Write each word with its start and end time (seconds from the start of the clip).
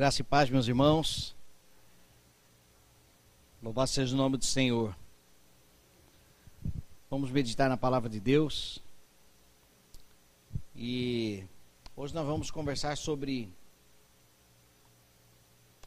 Graça 0.00 0.22
e 0.22 0.24
paz, 0.24 0.48
meus 0.48 0.66
irmãos. 0.66 1.36
Louvado 3.62 3.90
seja 3.90 4.14
o 4.14 4.16
nome 4.16 4.38
do 4.38 4.44
Senhor. 4.46 4.96
Vamos 7.10 7.30
meditar 7.30 7.68
na 7.68 7.76
palavra 7.76 8.08
de 8.08 8.18
Deus. 8.18 8.82
E 10.74 11.44
hoje 11.94 12.14
nós 12.14 12.26
vamos 12.26 12.50
conversar 12.50 12.96
sobre 12.96 13.52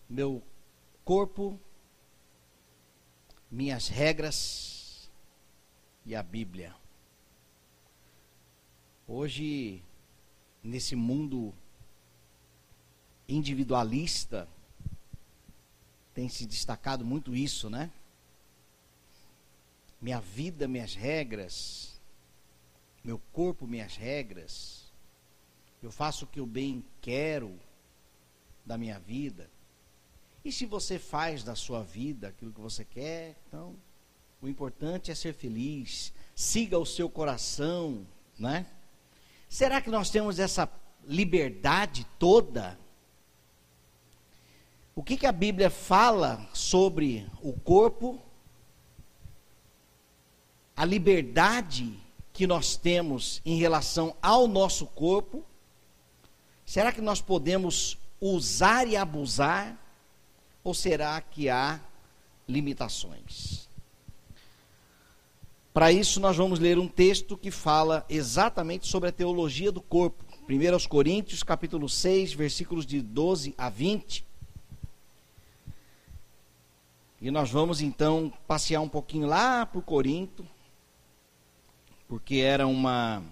meu 0.08 0.44
corpo, 1.04 1.60
minhas 3.50 3.88
regras 3.88 5.10
e 6.06 6.16
a 6.16 6.22
Bíblia. 6.22 6.76
Hoje, 9.08 9.82
nesse 10.62 10.96
mundo 10.96 11.52
individualista, 13.36 14.48
tem 16.14 16.30
se 16.30 16.46
destacado 16.46 17.04
muito 17.04 17.36
isso, 17.36 17.70
né? 17.70 17.90
Minha 20.00 20.20
vida, 20.20 20.68
minhas 20.68 20.94
regras, 20.94 22.00
meu 23.04 23.20
corpo, 23.32 23.66
minhas 23.66 23.96
regras. 23.96 24.84
Eu 25.82 25.92
faço 25.92 26.26
o 26.26 26.28
que 26.28 26.40
eu 26.40 26.46
bem 26.46 26.84
quero 27.02 27.60
da 28.66 28.78
minha 28.78 29.00
vida. 29.00 29.50
E 30.46 30.52
se 30.52 30.66
você 30.66 31.00
faz 31.00 31.44
da 31.44 31.56
sua 31.56 31.84
vida 31.84 32.28
aquilo 32.28 32.52
que 32.52 32.62
você 32.62 32.84
quer, 32.86 33.36
então 33.48 33.76
o 34.42 34.48
importante 34.48 35.10
é 35.10 35.16
ser 35.16 35.34
feliz. 35.34 36.14
Siga 36.36 36.78
o 36.78 36.86
seu 36.86 37.10
coração, 37.10 38.06
né? 38.38 38.66
Será 39.48 39.82
que 39.82 39.90
nós 39.90 40.10
temos 40.10 40.40
essa 40.40 40.70
liberdade 41.06 42.06
toda 42.20 42.78
o 44.96 45.02
que, 45.02 45.18
que 45.18 45.26
a 45.26 45.32
Bíblia 45.32 45.70
fala 45.70 46.48
sobre 46.54 47.28
o 47.42 47.52
corpo, 47.52 48.22
a 50.76 50.86
liberdade 50.86 52.00
que 52.32 52.46
nós 52.46 52.76
temos 52.76 53.42
em 53.44 53.58
relação 53.58 54.16
ao 54.22 54.48
nosso 54.48 54.86
corpo? 54.86 55.44
Será 56.64 56.92
que 56.92 57.02
nós 57.02 57.22
podemos 57.22 57.98
usar 58.22 58.88
e 58.88 58.96
abusar? 58.96 59.80
Ou 60.64 60.74
será 60.74 61.20
que 61.20 61.50
há 61.50 61.80
limitações? 62.48 63.68
Para 65.74 65.92
isso, 65.92 66.20
nós 66.20 66.38
vamos 66.38 66.60
ler 66.60 66.78
um 66.78 66.88
texto 66.88 67.36
que 67.36 67.50
fala 67.50 68.06
exatamente 68.08 68.88
sobre 68.88 69.10
a 69.10 69.12
teologia 69.12 69.72
do 69.72 69.82
corpo. 69.82 70.24
1 70.48 70.88
Coríntios, 70.88 71.42
capítulo 71.42 71.90
6, 71.90 72.34
versículos 72.34 72.86
de 72.86 73.02
12 73.02 73.56
a 73.58 73.70
20 73.70 74.33
e 77.24 77.32
nós 77.32 77.50
vamos 77.50 77.80
então 77.80 78.34
passear 78.46 78.82
um 78.82 78.90
pouquinho 78.90 79.26
lá 79.28 79.66
por 79.66 79.82
Corinto, 79.82 80.46
porque 82.06 82.36
era 82.36 82.68
uma 82.68 83.24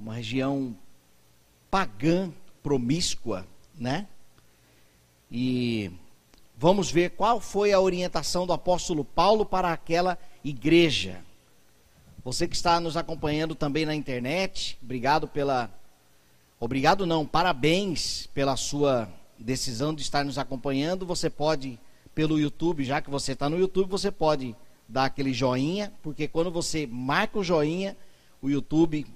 uma 0.00 0.14
região 0.14 0.74
pagã, 1.70 2.32
promíscua, 2.62 3.46
né? 3.74 4.06
E 5.30 5.90
vamos 6.56 6.90
ver 6.90 7.10
qual 7.10 7.42
foi 7.42 7.74
a 7.74 7.80
orientação 7.80 8.46
do 8.46 8.54
apóstolo 8.54 9.04
Paulo 9.04 9.44
para 9.44 9.70
aquela 9.70 10.18
igreja. 10.42 11.22
Você 12.24 12.48
que 12.48 12.56
está 12.56 12.80
nos 12.80 12.96
acompanhando 12.96 13.54
também 13.54 13.84
na 13.84 13.94
internet, 13.94 14.78
obrigado 14.82 15.28
pela 15.28 15.70
obrigado 16.58 17.04
não, 17.04 17.26
parabéns 17.26 18.28
pela 18.28 18.56
sua 18.56 19.12
decisão 19.38 19.94
de 19.94 20.00
estar 20.00 20.24
nos 20.24 20.38
acompanhando. 20.38 21.04
Você 21.04 21.28
pode 21.28 21.78
pelo 22.16 22.40
YouTube, 22.40 22.82
já 22.82 23.02
que 23.02 23.10
você 23.10 23.32
está 23.32 23.46
no 23.46 23.58
YouTube, 23.58 23.90
você 23.90 24.10
pode 24.10 24.56
dar 24.88 25.04
aquele 25.04 25.34
joinha, 25.34 25.92
porque 26.02 26.26
quando 26.26 26.50
você 26.50 26.86
marca 26.86 27.38
o 27.38 27.44
joinha, 27.44 27.94
o 28.40 28.48
YouTube 28.48 29.06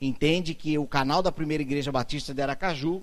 entende 0.00 0.54
que 0.54 0.78
o 0.78 0.86
canal 0.86 1.22
da 1.22 1.32
Primeira 1.32 1.60
Igreja 1.60 1.90
Batista 1.90 2.32
de 2.32 2.40
Aracaju 2.40 3.02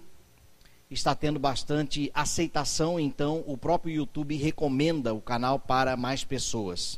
está 0.89 1.13
tendo 1.13 1.37
bastante 1.37 2.09
aceitação, 2.13 2.97
então 2.97 3.43
o 3.45 3.57
próprio 3.57 3.93
YouTube 3.93 4.37
recomenda 4.37 5.13
o 5.13 5.19
canal 5.19 5.59
para 5.59 5.97
mais 5.97 6.23
pessoas. 6.23 6.97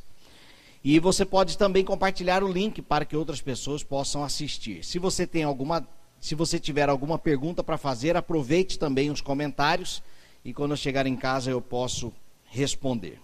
E 0.83 0.99
você 0.99 1.25
pode 1.25 1.57
também 1.57 1.83
compartilhar 1.83 2.43
o 2.43 2.51
link 2.51 2.79
para 2.79 3.05
que 3.05 3.17
outras 3.17 3.41
pessoas 3.41 3.81
possam 3.81 4.23
assistir. 4.23 4.85
Se 4.85 4.99
você 4.99 5.25
tem 5.25 5.41
alguma, 5.41 5.85
se 6.21 6.35
você 6.35 6.59
tiver 6.59 6.89
alguma 6.89 7.17
pergunta 7.17 7.63
para 7.63 7.75
fazer, 7.75 8.15
aproveite 8.15 8.77
também 8.77 9.09
os 9.09 9.19
comentários 9.19 10.03
e 10.43 10.53
quando 10.53 10.71
eu 10.71 10.77
chegar 10.77 11.05
em 11.05 11.15
casa 11.15 11.51
eu 11.51 11.61
posso 11.61 12.13
responder. 12.45 13.19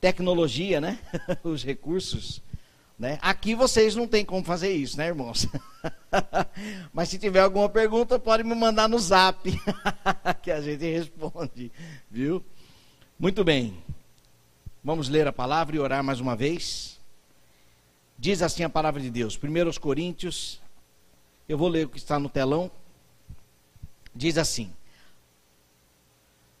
Tecnologia, 0.00 0.80
né? 0.80 0.98
Os 1.42 1.64
recursos. 1.64 2.42
Né? 2.98 3.16
Aqui 3.22 3.54
vocês 3.54 3.94
não 3.94 4.08
tem 4.08 4.24
como 4.24 4.44
fazer 4.44 4.72
isso, 4.72 4.96
né, 4.96 5.06
irmãos? 5.06 5.46
Mas 6.92 7.08
se 7.08 7.18
tiver 7.18 7.40
alguma 7.40 7.68
pergunta, 7.68 8.18
pode 8.18 8.42
me 8.42 8.54
mandar 8.56 8.88
no 8.88 8.98
zap, 8.98 9.38
que 10.42 10.50
a 10.50 10.60
gente 10.60 10.84
responde, 10.84 11.70
viu? 12.10 12.44
Muito 13.16 13.44
bem. 13.44 13.80
Vamos 14.82 15.08
ler 15.08 15.28
a 15.28 15.32
palavra 15.32 15.76
e 15.76 15.78
orar 15.78 16.02
mais 16.02 16.18
uma 16.18 16.34
vez. 16.34 16.98
Diz 18.18 18.42
assim 18.42 18.64
a 18.64 18.68
palavra 18.68 19.00
de 19.00 19.10
Deus, 19.10 19.38
1 19.40 19.80
Coríntios, 19.80 20.60
eu 21.48 21.56
vou 21.56 21.68
ler 21.68 21.86
o 21.86 21.88
que 21.88 21.98
está 21.98 22.18
no 22.18 22.28
telão. 22.28 22.68
Diz 24.12 24.36
assim: 24.36 24.72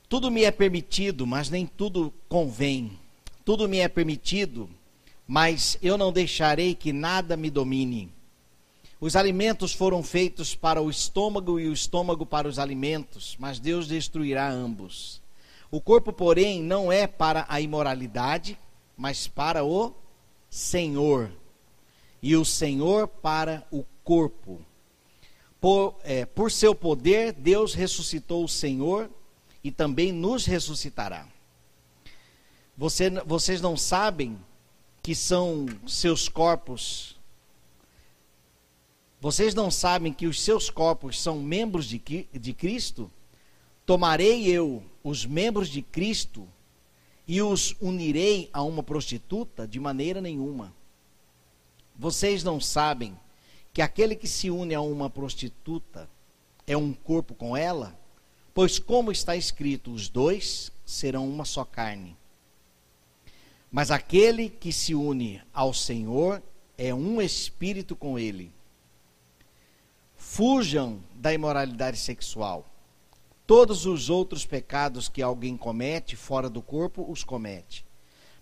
tudo 0.08 0.30
me 0.30 0.42
é 0.44 0.50
permitido, 0.50 1.26
mas 1.26 1.50
nem 1.50 1.66
tudo 1.66 2.12
convém. 2.28 2.98
Tudo 3.44 3.68
me 3.68 3.78
é 3.78 3.88
permitido, 3.88 4.68
mas 5.26 5.78
eu 5.82 5.98
não 5.98 6.10
deixarei 6.12 6.74
que 6.74 6.92
nada 6.92 7.36
me 7.36 7.50
domine. 7.50 8.10
Os 9.00 9.14
alimentos 9.14 9.72
foram 9.72 10.02
feitos 10.02 10.54
para 10.54 10.80
o 10.80 10.88
estômago 10.88 11.60
e 11.60 11.68
o 11.68 11.72
estômago 11.72 12.24
para 12.24 12.48
os 12.48 12.58
alimentos, 12.58 13.36
mas 13.38 13.58
Deus 13.58 13.86
destruirá 13.86 14.50
ambos. 14.50 15.20
O 15.70 15.80
corpo, 15.80 16.12
porém, 16.12 16.62
não 16.62 16.90
é 16.90 17.06
para 17.06 17.44
a 17.48 17.60
imoralidade, 17.60 18.58
mas 18.96 19.28
para 19.28 19.62
o 19.62 19.94
Senhor, 20.48 21.30
e 22.22 22.34
o 22.34 22.44
Senhor 22.44 23.06
para 23.06 23.66
o 23.70 23.84
corpo. 24.02 24.60
Por, 25.60 25.94
é, 26.02 26.24
por 26.24 26.50
seu 26.50 26.74
poder, 26.74 27.32
Deus 27.32 27.74
ressuscitou 27.74 28.42
o 28.42 28.48
Senhor 28.48 29.10
e 29.68 29.70
também 29.70 30.12
nos 30.12 30.46
ressuscitará. 30.46 31.28
Você, 32.74 33.10
vocês 33.26 33.60
não 33.60 33.76
sabem 33.76 34.38
que 35.02 35.14
são 35.14 35.66
seus 35.86 36.26
corpos. 36.26 37.20
Vocês 39.20 39.54
não 39.54 39.70
sabem 39.70 40.10
que 40.10 40.26
os 40.26 40.40
seus 40.40 40.70
corpos 40.70 41.20
são 41.20 41.42
membros 41.42 41.84
de, 41.84 41.98
de 42.32 42.54
Cristo? 42.54 43.10
Tomarei 43.84 44.46
eu 44.46 44.82
os 45.04 45.26
membros 45.26 45.68
de 45.68 45.82
Cristo 45.82 46.48
e 47.26 47.42
os 47.42 47.76
unirei 47.78 48.48
a 48.54 48.62
uma 48.62 48.82
prostituta? 48.82 49.68
De 49.68 49.78
maneira 49.78 50.18
nenhuma. 50.18 50.72
Vocês 51.94 52.42
não 52.42 52.58
sabem 52.58 53.14
que 53.74 53.82
aquele 53.82 54.16
que 54.16 54.26
se 54.26 54.48
une 54.48 54.74
a 54.74 54.80
uma 54.80 55.10
prostituta 55.10 56.08
é 56.66 56.74
um 56.74 56.94
corpo 56.94 57.34
com 57.34 57.54
ela? 57.54 57.94
Pois, 58.54 58.78
como 58.78 59.12
está 59.12 59.36
escrito, 59.36 59.92
os 59.92 60.08
dois 60.08 60.72
serão 60.84 61.28
uma 61.28 61.44
só 61.44 61.64
carne. 61.64 62.16
Mas 63.70 63.90
aquele 63.90 64.48
que 64.48 64.72
se 64.72 64.94
une 64.94 65.42
ao 65.52 65.74
Senhor 65.74 66.42
é 66.76 66.94
um 66.94 67.20
espírito 67.20 67.94
com 67.94 68.18
ele. 68.18 68.50
Fujam 70.16 71.00
da 71.14 71.32
imoralidade 71.32 71.98
sexual. 71.98 72.66
Todos 73.46 73.86
os 73.86 74.10
outros 74.10 74.44
pecados 74.44 75.08
que 75.08 75.22
alguém 75.22 75.56
comete 75.56 76.16
fora 76.16 76.50
do 76.50 76.60
corpo, 76.60 77.04
os 77.10 77.24
comete. 77.24 77.84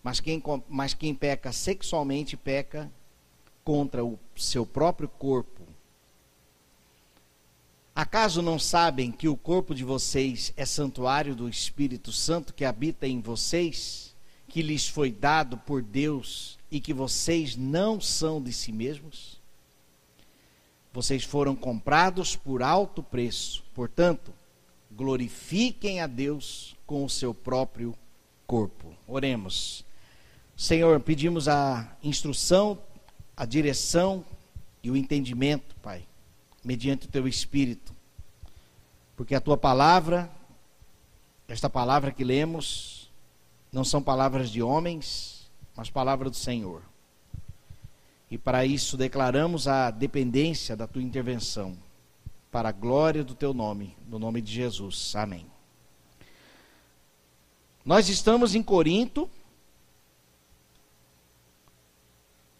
Mas 0.03 0.21
quem, 0.21 0.43
mas 0.69 0.95
quem 0.95 1.15
peca 1.15 1.53
sexualmente, 1.53 2.37
peca 2.37 2.91
contra 3.65 4.05
o 4.05 4.19
seu 4.37 4.65
próprio 4.65 5.09
corpo. 5.09 5.63
Acaso 7.97 8.43
não 8.43 8.59
sabem 8.59 9.11
que 9.11 9.27
o 9.27 9.35
corpo 9.35 9.75
de 9.75 9.83
vocês 9.83 10.53
é 10.55 10.67
santuário 10.67 11.35
do 11.35 11.49
Espírito 11.49 12.13
Santo 12.13 12.53
que 12.53 12.63
habita 12.63 13.09
em 13.09 13.23
vocês, 13.23 14.15
que 14.49 14.61
lhes 14.61 14.87
foi 14.87 15.11
dado 15.11 15.57
por 15.57 15.81
Deus 15.81 16.59
e 16.71 16.79
que 16.79 16.93
vocês 16.93 17.57
não 17.57 17.99
são 17.99 18.39
de 18.43 18.53
si 18.53 18.71
mesmos? 18.71 19.41
Vocês 20.93 21.25
foram 21.25 21.57
comprados 21.57 22.37
por 22.37 22.63
alto 22.63 23.03
preço, 23.03 23.65
portanto, 23.75 24.31
glorifiquem 24.93 26.03
a 26.03 26.07
Deus 26.07 26.77
com 26.87 27.03
o 27.03 27.09
seu 27.09 27.33
próprio 27.33 27.97
corpo. 28.47 28.95
Oremos. 29.09 29.87
Senhor, 30.55 31.01
pedimos 31.01 31.49
a 31.49 31.97
instrução, 32.03 32.79
a 33.35 33.47
direção 33.47 34.23
e 34.83 34.91
o 34.91 34.97
entendimento, 34.99 35.75
Pai 35.77 36.05
mediante 36.67 37.07
o 37.07 37.11
teu 37.11 37.27
espírito. 37.27 37.95
Porque 39.17 39.35
a 39.35 39.41
tua 39.41 39.57
palavra 39.57 40.31
esta 41.49 41.71
palavra 41.71 42.11
que 42.11 42.25
lemos 42.25 43.11
não 43.73 43.85
são 43.85 44.03
palavras 44.03 44.51
de 44.51 44.63
homens, 44.63 45.49
mas 45.77 45.89
palavra 45.89 46.29
do 46.29 46.37
Senhor. 46.37 46.83
E 48.29 48.37
para 48.37 48.67
isso 48.67 48.97
declaramos 48.97 49.69
a 49.69 49.91
dependência 49.91 50.77
da 50.77 50.87
tua 50.87 51.03
intervenção, 51.03 51.77
para 52.51 52.71
a 52.71 52.73
glória 52.73 53.23
do 53.23 53.35
teu 53.35 53.55
nome, 53.55 53.97
no 54.09 54.19
nome 54.19 54.41
de 54.41 54.53
Jesus. 54.53 55.15
Amém. 55.15 55.47
Nós 57.85 58.09
estamos 58.09 58.55
em 58.57 58.63
Corinto. 58.63 59.31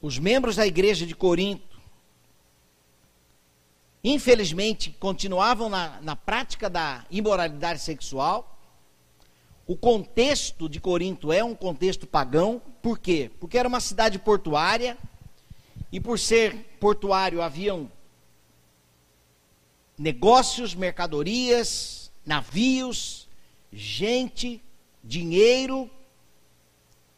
Os 0.01 0.19
membros 0.19 0.55
da 0.55 0.67
igreja 0.67 1.05
de 1.05 1.17
Corinto, 1.17 1.76
infelizmente, 4.09 4.95
continuavam 5.01 5.69
na, 5.69 6.01
na 6.01 6.15
prática 6.15 6.71
da 6.71 7.05
imoralidade 7.11 7.81
sexual. 7.81 8.57
O 9.67 9.77
contexto 9.77 10.69
de 10.69 10.79
Corinto 10.81 11.33
é 11.33 11.43
um 11.43 11.57
contexto 11.57 12.07
pagão, 12.07 12.63
por 12.81 13.01
quê? 13.01 13.33
Porque 13.41 13.59
era 13.59 13.69
uma 13.69 13.81
cidade 13.81 14.17
portuária, 14.21 14.97
e 15.91 15.99
por 15.99 16.21
ser 16.21 16.77
portuário 16.79 17.43
haviam 17.43 17.91
negócios, 19.99 20.73
mercadorias, 20.73 22.13
navios, 22.25 23.29
gente, 23.73 24.63
dinheiro, 25.03 25.91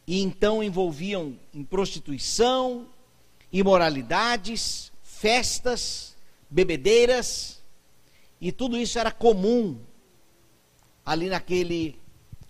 e 0.07 0.23
então 0.23 0.63
envolviam 0.63 1.37
em 1.53 1.63
prostituição, 1.63 2.87
imoralidades, 3.51 4.91
festas, 5.03 6.15
bebedeiras, 6.49 7.61
e 8.41 8.51
tudo 8.51 8.77
isso 8.77 8.97
era 8.97 9.11
comum 9.11 9.79
ali 11.05 11.27
naquele, 11.27 11.99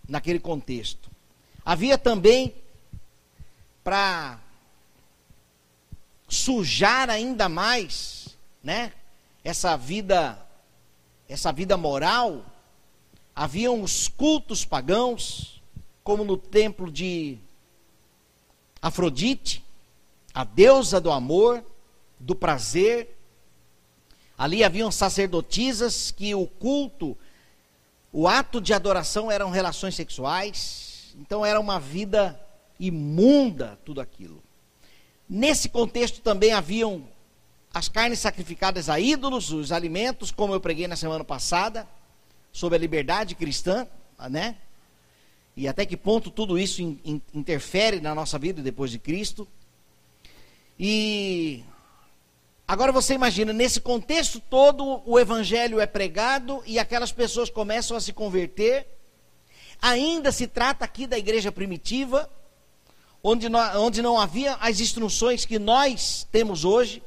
naquele 0.07 0.40
contexto. 0.40 1.10
Havia 1.66 1.98
também, 1.98 2.56
para 3.84 4.40
sujar 6.28 7.10
ainda 7.10 7.50
mais, 7.50 8.38
né, 8.63 8.94
essa 9.44 9.75
vida, 9.75 10.40
essa 11.28 11.51
vida 11.51 11.75
moral, 11.75 12.46
haviam 13.36 13.81
os 13.81 14.07
cultos 14.07 14.66
pagãos, 14.66 15.62
como 16.04 16.24
no 16.24 16.38
templo 16.38 16.92
de 16.92 17.38
Afrodite, 18.81 19.63
a 20.34 20.44
deusa 20.44 21.01
do 21.01 21.12
amor, 21.12 21.63
do 22.19 22.36
prazer. 22.36 23.18
Ali 24.39 24.63
haviam 24.63 24.89
sacerdotisas 24.89 26.12
que 26.12 26.33
o 26.33 26.47
culto, 26.47 27.18
o 28.09 28.25
ato 28.25 28.62
de 28.62 28.74
adoração 28.74 29.30
eram 29.30 29.50
relações 29.50 29.95
sexuais. 29.95 31.13
Então 31.19 31.45
era 31.45 31.59
uma 31.59 31.77
vida 31.77 32.39
imunda 32.80 33.77
tudo 33.83 34.00
aquilo. 34.00 34.41
Nesse 35.30 35.68
contexto 35.68 36.21
também 36.21 36.53
haviam 36.53 37.03
as 37.74 37.89
carnes 37.89 38.19
sacrificadas 38.19 38.88
a 38.88 38.97
ídolos, 38.97 39.51
os 39.51 39.74
alimentos, 39.74 40.31
como 40.31 40.53
eu 40.53 40.62
preguei 40.62 40.88
na 40.88 40.95
semana 40.95 41.25
passada, 41.25 41.86
sobre 42.53 42.77
a 42.77 42.80
liberdade 42.80 43.36
cristã, 43.36 43.86
né? 44.30 44.56
e 45.53 45.68
até 45.68 45.86
que 45.86 45.97
ponto 45.97 46.31
tudo 46.31 46.57
isso 46.57 46.81
in, 46.81 46.97
in, 47.03 47.21
interfere 47.33 48.00
na 48.00 48.15
nossa 48.15 48.39
vida 48.39 48.62
depois 48.62 48.89
de 48.89 48.97
Cristo. 48.97 49.45
E 50.80 51.65
agora 52.69 52.92
você 52.92 53.16
imagina, 53.16 53.51
nesse 53.51 53.81
contexto 53.81 54.39
todo, 54.39 55.01
o 55.04 55.18
evangelho 55.18 55.80
é 55.80 55.88
pregado 55.88 56.62
e 56.68 56.77
aquelas 56.77 57.12
pessoas 57.12 57.50
começam 57.50 57.98
a 57.98 58.00
se 58.00 58.13
converter. 58.13 58.88
Ainda 59.81 60.31
se 60.31 60.45
trata 60.45 60.86
aqui 60.86 61.07
da 61.07 61.18
igreja 61.18 61.51
primitiva, 61.51 62.30
onde, 63.24 63.50
não, 63.50 63.81
onde 63.81 64.04
não 64.04 64.21
havia 64.21 64.54
as 64.56 64.80
instruções 64.80 65.45
que 65.45 65.57
nós 65.57 66.27
temos 66.31 66.63
hoje. 66.63 67.01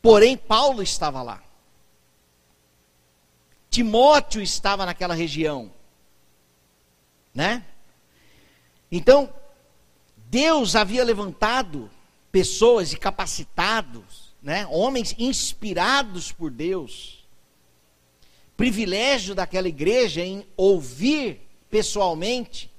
Porém, 0.00 0.36
Paulo 0.36 0.80
estava 0.80 1.20
lá. 1.22 1.42
Timóteo 3.68 4.40
estava 4.40 4.86
naquela 4.86 5.12
região, 5.12 5.72
né? 7.34 7.64
Então, 8.92 9.28
Deus 10.30 10.76
havia 10.76 11.02
levantado 11.02 11.90
pessoas 12.36 12.92
e 12.92 12.98
capacitados, 12.98 14.34
né? 14.42 14.66
Homens 14.66 15.14
inspirados 15.18 16.32
por 16.32 16.50
Deus. 16.50 17.26
Privilégio 18.58 19.34
daquela 19.34 19.68
igreja 19.68 20.20
em 20.20 20.46
ouvir 20.54 21.40
pessoalmente 21.70 22.70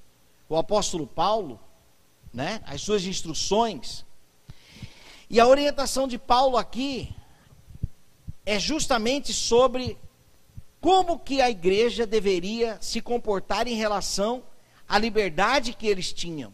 o 0.47 0.55
apóstolo 0.55 1.07
Paulo, 1.07 1.59
né? 2.31 2.61
As 2.67 2.83
suas 2.83 3.03
instruções. 3.05 4.05
E 5.27 5.39
a 5.39 5.47
orientação 5.47 6.07
de 6.07 6.19
Paulo 6.19 6.55
aqui 6.55 7.09
é 8.45 8.59
justamente 8.59 9.33
sobre 9.33 9.97
como 10.79 11.17
que 11.17 11.41
a 11.41 11.49
igreja 11.49 12.05
deveria 12.05 12.77
se 12.79 13.01
comportar 13.01 13.67
em 13.67 13.73
relação 13.73 14.43
à 14.87 14.99
liberdade 14.99 15.73
que 15.73 15.87
eles 15.87 16.13
tinham. 16.13 16.53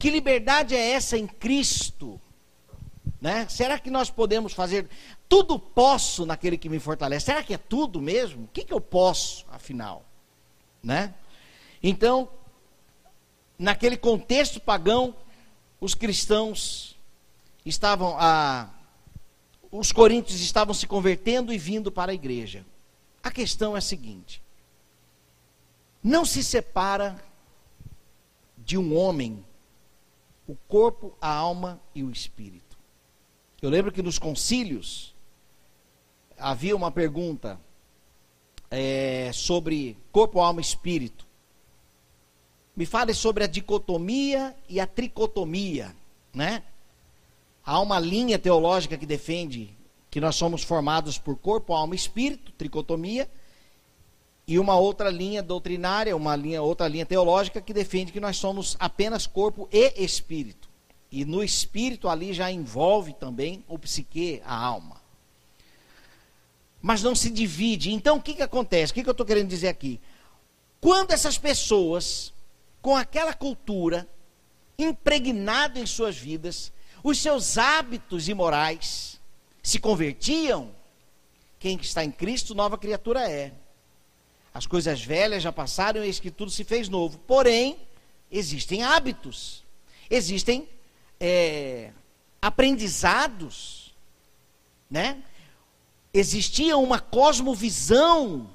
Que 0.00 0.10
liberdade 0.10 0.74
é 0.74 0.92
essa 0.92 1.18
em 1.18 1.26
Cristo? 1.26 2.18
Né? 3.20 3.46
Será 3.50 3.78
que 3.78 3.90
nós 3.90 4.08
podemos 4.08 4.54
fazer 4.54 4.88
tudo 5.28 5.58
posso 5.58 6.24
naquele 6.24 6.56
que 6.56 6.70
me 6.70 6.80
fortalece? 6.80 7.26
Será 7.26 7.42
que 7.42 7.52
é 7.52 7.58
tudo 7.58 8.00
mesmo? 8.00 8.44
O 8.44 8.48
que, 8.48 8.64
que 8.64 8.72
eu 8.72 8.80
posso, 8.80 9.44
afinal? 9.50 10.06
Né? 10.82 11.12
Então, 11.82 12.30
naquele 13.58 13.94
contexto 13.94 14.58
pagão, 14.58 15.14
os 15.78 15.94
cristãos 15.94 16.96
estavam 17.66 18.16
a 18.18 18.70
os 19.70 19.92
coríntios 19.92 20.40
estavam 20.40 20.72
se 20.72 20.86
convertendo 20.86 21.52
e 21.52 21.58
vindo 21.58 21.92
para 21.92 22.10
a 22.10 22.14
igreja. 22.14 22.64
A 23.22 23.30
questão 23.30 23.74
é 23.74 23.78
a 23.78 23.82
seguinte: 23.82 24.42
não 26.02 26.24
se 26.24 26.42
separa 26.42 27.22
de 28.56 28.78
um 28.78 28.96
homem 28.96 29.44
o 30.50 30.56
corpo, 30.66 31.16
a 31.20 31.32
alma 31.32 31.80
e 31.94 32.02
o 32.02 32.10
espírito. 32.10 32.76
Eu 33.62 33.70
lembro 33.70 33.92
que 33.92 34.02
nos 34.02 34.18
concílios 34.18 35.14
havia 36.36 36.74
uma 36.74 36.90
pergunta 36.90 37.60
é, 38.68 39.30
sobre 39.32 39.96
corpo, 40.10 40.40
alma 40.40 40.60
e 40.60 40.64
espírito. 40.64 41.24
Me 42.74 42.84
fale 42.84 43.14
sobre 43.14 43.44
a 43.44 43.46
dicotomia 43.46 44.56
e 44.68 44.80
a 44.80 44.88
tricotomia, 44.88 45.94
né? 46.34 46.64
Há 47.64 47.78
uma 47.78 48.00
linha 48.00 48.36
teológica 48.36 48.98
que 48.98 49.06
defende 49.06 49.70
que 50.10 50.20
nós 50.20 50.34
somos 50.34 50.64
formados 50.64 51.16
por 51.16 51.36
corpo, 51.36 51.74
alma 51.74 51.94
e 51.94 51.96
espírito, 51.96 52.50
tricotomia, 52.52 53.30
e 54.50 54.58
uma 54.58 54.76
outra 54.76 55.08
linha 55.08 55.44
doutrinária, 55.44 56.16
uma 56.16 56.34
linha, 56.34 56.60
outra 56.60 56.88
linha 56.88 57.06
teológica 57.06 57.60
que 57.60 57.72
defende 57.72 58.10
que 58.10 58.18
nós 58.18 58.36
somos 58.36 58.76
apenas 58.80 59.24
corpo 59.24 59.68
e 59.70 60.02
espírito. 60.02 60.68
E 61.08 61.24
no 61.24 61.40
espírito 61.40 62.08
ali 62.08 62.32
já 62.32 62.50
envolve 62.50 63.12
também 63.12 63.64
o 63.68 63.78
psique, 63.78 64.42
a 64.44 64.52
alma. 64.52 65.00
Mas 66.82 67.00
não 67.00 67.14
se 67.14 67.30
divide. 67.30 67.92
Então 67.92 68.16
o 68.16 68.20
que, 68.20 68.34
que 68.34 68.42
acontece? 68.42 68.90
O 68.90 68.94
que, 68.96 69.04
que 69.04 69.08
eu 69.08 69.12
estou 69.12 69.24
querendo 69.24 69.46
dizer 69.46 69.68
aqui? 69.68 70.00
Quando 70.80 71.12
essas 71.12 71.38
pessoas, 71.38 72.32
com 72.82 72.96
aquela 72.96 73.32
cultura 73.32 74.08
impregnada 74.76 75.78
em 75.78 75.86
suas 75.86 76.16
vidas, 76.16 76.72
os 77.04 77.18
seus 77.18 77.56
hábitos 77.56 78.28
imorais, 78.28 79.20
se 79.62 79.78
convertiam, 79.78 80.74
quem 81.56 81.76
está 81.76 82.04
em 82.04 82.10
Cristo, 82.10 82.52
nova 82.52 82.76
criatura 82.76 83.30
é. 83.30 83.52
As 84.52 84.66
coisas 84.66 85.02
velhas 85.02 85.42
já 85.42 85.52
passaram, 85.52 86.02
eis 86.02 86.18
que 86.18 86.30
tudo 86.30 86.50
se 86.50 86.64
fez 86.64 86.88
novo. 86.88 87.18
Porém, 87.18 87.78
existem 88.30 88.82
hábitos, 88.82 89.64
existem 90.08 90.68
é, 91.18 91.92
aprendizados, 92.42 93.94
né? 94.90 95.22
Existia 96.12 96.76
uma 96.76 96.98
cosmovisão 96.98 98.50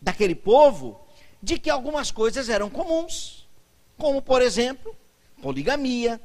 daquele 0.00 0.34
povo 0.34 1.00
de 1.42 1.58
que 1.58 1.68
algumas 1.68 2.10
coisas 2.10 2.48
eram 2.48 2.70
comuns, 2.70 3.48
como 3.96 4.22
por 4.22 4.40
exemplo, 4.40 4.94
poligamia, 5.42 6.20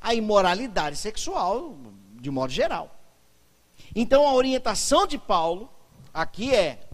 a 0.00 0.14
imoralidade 0.14 0.96
sexual, 0.96 1.76
de 2.14 2.30
modo 2.30 2.52
geral. 2.52 2.98
Então 3.94 4.26
a 4.26 4.34
orientação 4.34 5.06
de 5.06 5.18
Paulo 5.18 5.70
aqui 6.12 6.54
é: 6.54 6.88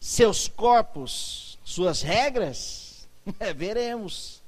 seus 0.00 0.48
corpos, 0.48 1.58
suas 1.64 2.02
regras, 2.02 3.08
é, 3.38 3.52
veremos. 3.52 4.42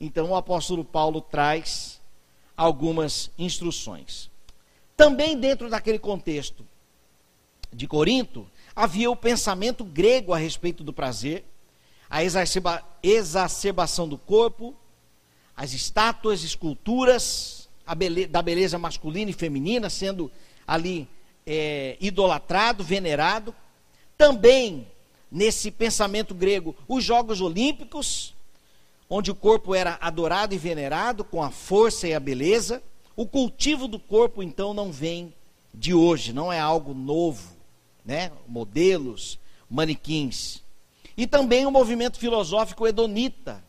Então 0.00 0.30
o 0.30 0.36
apóstolo 0.36 0.84
Paulo 0.84 1.20
traz 1.20 2.00
algumas 2.56 3.30
instruções. 3.38 4.30
Também 4.96 5.36
dentro 5.38 5.70
daquele 5.70 5.98
contexto 5.98 6.66
de 7.72 7.86
Corinto, 7.86 8.46
havia 8.74 9.10
o 9.10 9.16
pensamento 9.16 9.84
grego 9.84 10.32
a 10.32 10.38
respeito 10.38 10.82
do 10.82 10.92
prazer, 10.92 11.44
a 12.08 12.24
exacerba, 12.24 12.82
exacerbação 13.02 14.08
do 14.08 14.18
corpo, 14.18 14.74
as 15.56 15.72
estátuas, 15.72 16.42
esculturas 16.42 17.68
da 18.28 18.42
beleza 18.42 18.78
masculina 18.78 19.30
e 19.30 19.34
feminina 19.34 19.90
sendo 19.90 20.30
ali 20.66 21.08
é, 21.46 21.96
idolatrado, 22.00 22.84
venerado. 22.84 23.54
Também 24.20 24.86
nesse 25.32 25.70
pensamento 25.70 26.34
grego, 26.34 26.76
os 26.86 27.02
Jogos 27.02 27.40
Olímpicos, 27.40 28.34
onde 29.08 29.30
o 29.30 29.34
corpo 29.34 29.74
era 29.74 29.96
adorado 29.98 30.54
e 30.54 30.58
venerado 30.58 31.24
com 31.24 31.42
a 31.42 31.50
força 31.50 32.06
e 32.06 32.12
a 32.12 32.20
beleza. 32.20 32.82
O 33.16 33.26
cultivo 33.26 33.88
do 33.88 33.98
corpo, 33.98 34.42
então, 34.42 34.74
não 34.74 34.92
vem 34.92 35.32
de 35.72 35.94
hoje, 35.94 36.34
não 36.34 36.52
é 36.52 36.60
algo 36.60 36.92
novo, 36.92 37.56
né? 38.04 38.30
Modelos, 38.46 39.38
manequins. 39.70 40.62
E 41.16 41.26
também 41.26 41.64
o 41.64 41.70
movimento 41.70 42.18
filosófico 42.18 42.86
hedonita. 42.86 43.64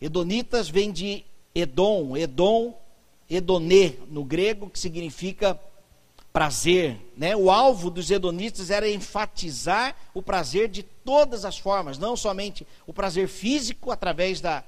Hedonitas 0.00 0.68
vem 0.68 0.90
de 0.90 1.24
Edom, 1.54 2.16
Edom, 2.16 2.76
Edonê 3.30 3.94
no 4.10 4.24
grego, 4.24 4.68
que 4.68 4.78
significa 4.80 5.56
prazer. 6.36 7.00
Né? 7.16 7.34
O 7.34 7.50
alvo 7.50 7.88
dos 7.88 8.10
hedonistas 8.10 8.70
era 8.70 8.86
enfatizar 8.86 9.96
o 10.12 10.20
prazer 10.20 10.68
de 10.68 10.82
todas 10.82 11.46
as 11.46 11.56
formas, 11.56 11.96
não 11.96 12.14
somente 12.14 12.66
o 12.86 12.92
prazer 12.92 13.26
físico 13.26 13.90
através 13.90 14.38
da, 14.38 14.62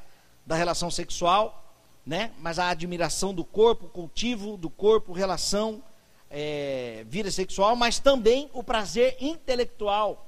da 0.46 0.54
relação 0.54 0.90
sexual, 0.90 1.70
né? 2.06 2.30
mas 2.38 2.58
a 2.58 2.70
admiração 2.70 3.34
do 3.34 3.44
corpo, 3.44 3.84
o 3.84 3.88
cultivo 3.90 4.56
do 4.56 4.70
corpo, 4.70 5.12
relação, 5.12 5.82
é, 6.30 7.04
vida 7.06 7.30
sexual, 7.30 7.76
mas 7.76 7.98
também 7.98 8.48
o 8.54 8.64
prazer 8.64 9.18
intelectual, 9.20 10.26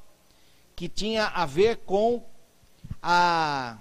que 0.77 0.91
tinha 0.91 1.25
a 1.29 1.47
ver 1.47 1.79
com 1.87 2.23
a, 3.03 3.79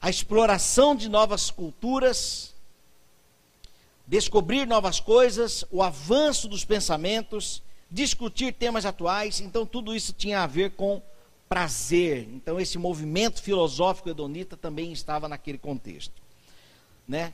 a 0.00 0.08
exploração 0.08 0.94
de 0.94 1.08
novas 1.08 1.50
culturas, 1.50 2.54
descobrir 4.08 4.66
novas 4.66 4.98
coisas, 4.98 5.64
o 5.70 5.80
avanço 5.82 6.48
dos 6.48 6.64
pensamentos, 6.64 7.62
discutir 7.88 8.52
temas 8.52 8.84
atuais. 8.84 9.40
Então, 9.40 9.64
tudo 9.64 9.94
isso 9.94 10.12
tinha 10.12 10.42
a 10.42 10.46
ver 10.48 10.72
com 10.72 11.00
prazer. 11.48 12.28
Então, 12.32 12.58
esse 12.58 12.76
movimento 12.76 13.40
filosófico 13.40 14.08
hedonita 14.08 14.56
também 14.56 14.92
estava 14.92 15.28
naquele 15.28 15.58
contexto 15.58 16.26
né? 17.08 17.32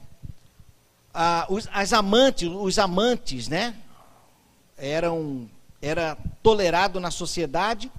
Ah, 1.12 1.46
os, 1.50 1.68
as 1.72 1.92
amantes, 1.92 2.48
os 2.48 2.78
amantes, 2.78 3.48
né? 3.48 3.74
Eram, 4.76 5.50
era 5.82 6.16
tolerado 6.42 7.00
na 7.00 7.10
sociedade, 7.10 7.90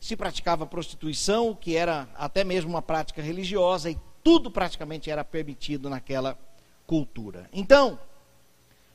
se 0.00 0.16
praticava 0.16 0.66
prostituição, 0.66 1.54
que 1.54 1.76
era 1.76 2.08
até 2.16 2.42
mesmo 2.42 2.70
uma 2.70 2.82
prática 2.82 3.20
religiosa, 3.20 3.90
e 3.90 3.98
tudo 4.24 4.50
praticamente 4.50 5.10
era 5.10 5.22
permitido 5.22 5.90
naquela 5.90 6.38
cultura. 6.86 7.48
Então, 7.52 7.98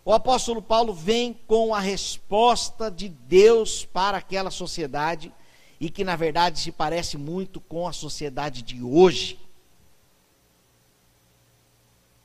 o 0.03 0.13
apóstolo 0.13 0.62
Paulo 0.62 0.93
vem 0.93 1.33
com 1.48 1.75
a 1.75 1.79
resposta 1.79 2.89
de 2.89 3.10
Deus 3.10 3.86
para 3.86 4.17
aquela 4.17 4.50
sociedade 4.50 5.31
e 5.79 5.89
que 5.89 6.03
na 6.03 6.15
verdade 6.15 6.60
se 6.60 6.71
parece 6.71 7.17
muito 7.17 7.60
com 7.60 7.88
a 7.88 7.93
sociedade 7.93 8.62
de 8.62 8.81
hoje 8.83 9.39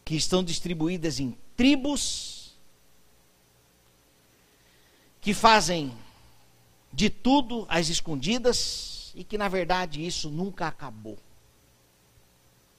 que 0.05 0.15
estão 0.15 0.45
distribuídas 0.45 1.19
em 1.19 1.37
tribos, 1.57 2.55
que 5.21 5.35
fazem 5.35 5.93
de 6.93 7.11
tudo 7.11 7.67
às 7.69 7.89
escondidas 7.89 9.13
e 9.15 9.25
que 9.25 9.37
na 9.37 9.49
verdade 9.49 10.07
isso 10.07 10.31
nunca 10.31 10.69
acabou. 10.69 11.19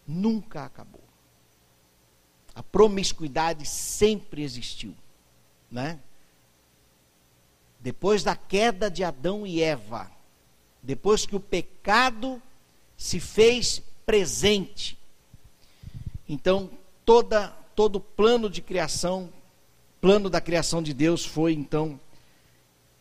Nunca 0.08 0.64
acabou. 0.64 1.07
A 2.58 2.64
promiscuidade 2.64 3.68
sempre 3.68 4.42
existiu, 4.42 4.96
né? 5.70 6.00
Depois 7.80 8.24
da 8.24 8.36
queda 8.36 8.90
de 8.90 9.04
Adão 9.04 9.46
e 9.46 9.62
Eva, 9.62 10.10
depois 10.82 11.24
que 11.24 11.36
o 11.36 11.40
pecado 11.40 12.42
se 12.98 13.20
fez 13.20 13.80
presente, 14.08 14.98
então 16.28 16.72
toda, 17.06 17.50
todo 17.76 17.98
o 17.98 18.02
plano 18.02 18.50
de 18.50 18.64
criação, 18.64 19.32
plano 20.02 20.28
da 20.28 20.42
criação 20.42 20.82
de 20.82 20.96
Deus 20.96 21.24
foi 21.24 21.54
então, 21.54 22.00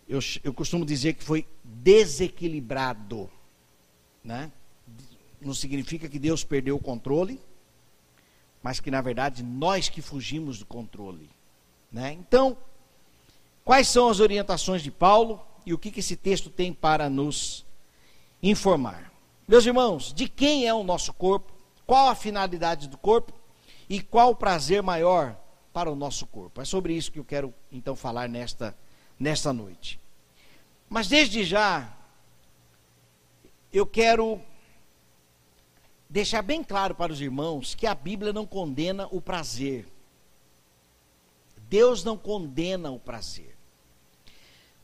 eu, 0.06 0.18
eu 0.44 0.52
costumo 0.52 0.84
dizer 0.84 1.14
que 1.14 1.24
foi 1.24 1.46
desequilibrado. 1.64 3.30
Né? 4.22 4.52
Não 5.40 5.54
significa 5.54 6.10
que 6.10 6.18
Deus 6.18 6.44
perdeu 6.44 6.76
o 6.76 6.82
controle, 6.82 7.40
mas 8.62 8.80
que 8.80 8.90
na 8.90 9.00
verdade 9.00 9.42
nós 9.42 9.88
que 9.88 10.02
fugimos 10.02 10.58
do 10.58 10.66
controle. 10.66 11.30
Né? 11.90 12.12
Então, 12.12 12.56
quais 13.64 13.88
são 13.88 14.08
as 14.08 14.20
orientações 14.20 14.82
de 14.82 14.90
Paulo 14.90 15.40
e 15.64 15.72
o 15.72 15.78
que, 15.78 15.90
que 15.90 16.00
esse 16.00 16.16
texto 16.16 16.50
tem 16.50 16.72
para 16.72 17.08
nos 17.08 17.64
informar? 18.42 19.12
Meus 19.46 19.64
irmãos, 19.64 20.12
de 20.12 20.28
quem 20.28 20.66
é 20.66 20.74
o 20.74 20.82
nosso 20.82 21.12
corpo? 21.12 21.52
Qual 21.86 22.08
a 22.08 22.14
finalidade 22.14 22.88
do 22.88 22.98
corpo? 22.98 23.32
E 23.88 24.00
qual 24.00 24.30
o 24.30 24.36
prazer 24.36 24.82
maior 24.82 25.36
para 25.72 25.90
o 25.90 25.94
nosso 25.94 26.26
corpo? 26.26 26.60
É 26.60 26.64
sobre 26.64 26.92
isso 26.92 27.12
que 27.12 27.18
eu 27.18 27.24
quero 27.24 27.54
então 27.70 27.94
falar 27.94 28.28
nesta, 28.28 28.76
nesta 29.18 29.52
noite. 29.52 30.00
Mas 30.88 31.06
desde 31.06 31.44
já, 31.44 31.96
eu 33.72 33.86
quero 33.86 34.40
deixar 36.08 36.42
bem 36.42 36.62
claro 36.62 36.94
para 36.94 37.12
os 37.12 37.20
irmãos 37.20 37.74
que 37.74 37.86
a 37.86 37.94
Bíblia 37.94 38.32
não 38.32 38.46
condena 38.46 39.08
o 39.10 39.20
prazer. 39.20 39.86
Deus 41.68 42.04
não 42.04 42.16
condena 42.16 42.90
o 42.90 42.98
prazer. 42.98 43.56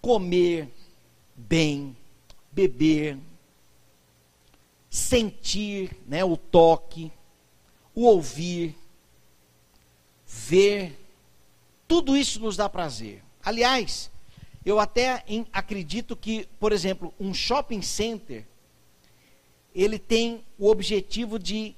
Comer 0.00 0.68
bem, 1.36 1.96
beber, 2.50 3.18
sentir 4.90 5.96
né, 6.06 6.24
o 6.24 6.36
toque, 6.36 7.10
o 7.94 8.04
ouvir, 8.04 8.76
ver, 10.26 10.98
tudo 11.86 12.16
isso 12.16 12.40
nos 12.40 12.56
dá 12.56 12.68
prazer. 12.68 13.22
Aliás, 13.44 14.10
eu 14.64 14.78
até 14.78 15.24
acredito 15.52 16.16
que, 16.16 16.48
por 16.58 16.72
exemplo, 16.72 17.12
um 17.18 17.34
shopping 17.34 17.82
center, 17.82 18.46
ele 19.74 19.98
tem 19.98 20.44
o 20.58 20.68
objetivo 20.68 21.38
de 21.38 21.74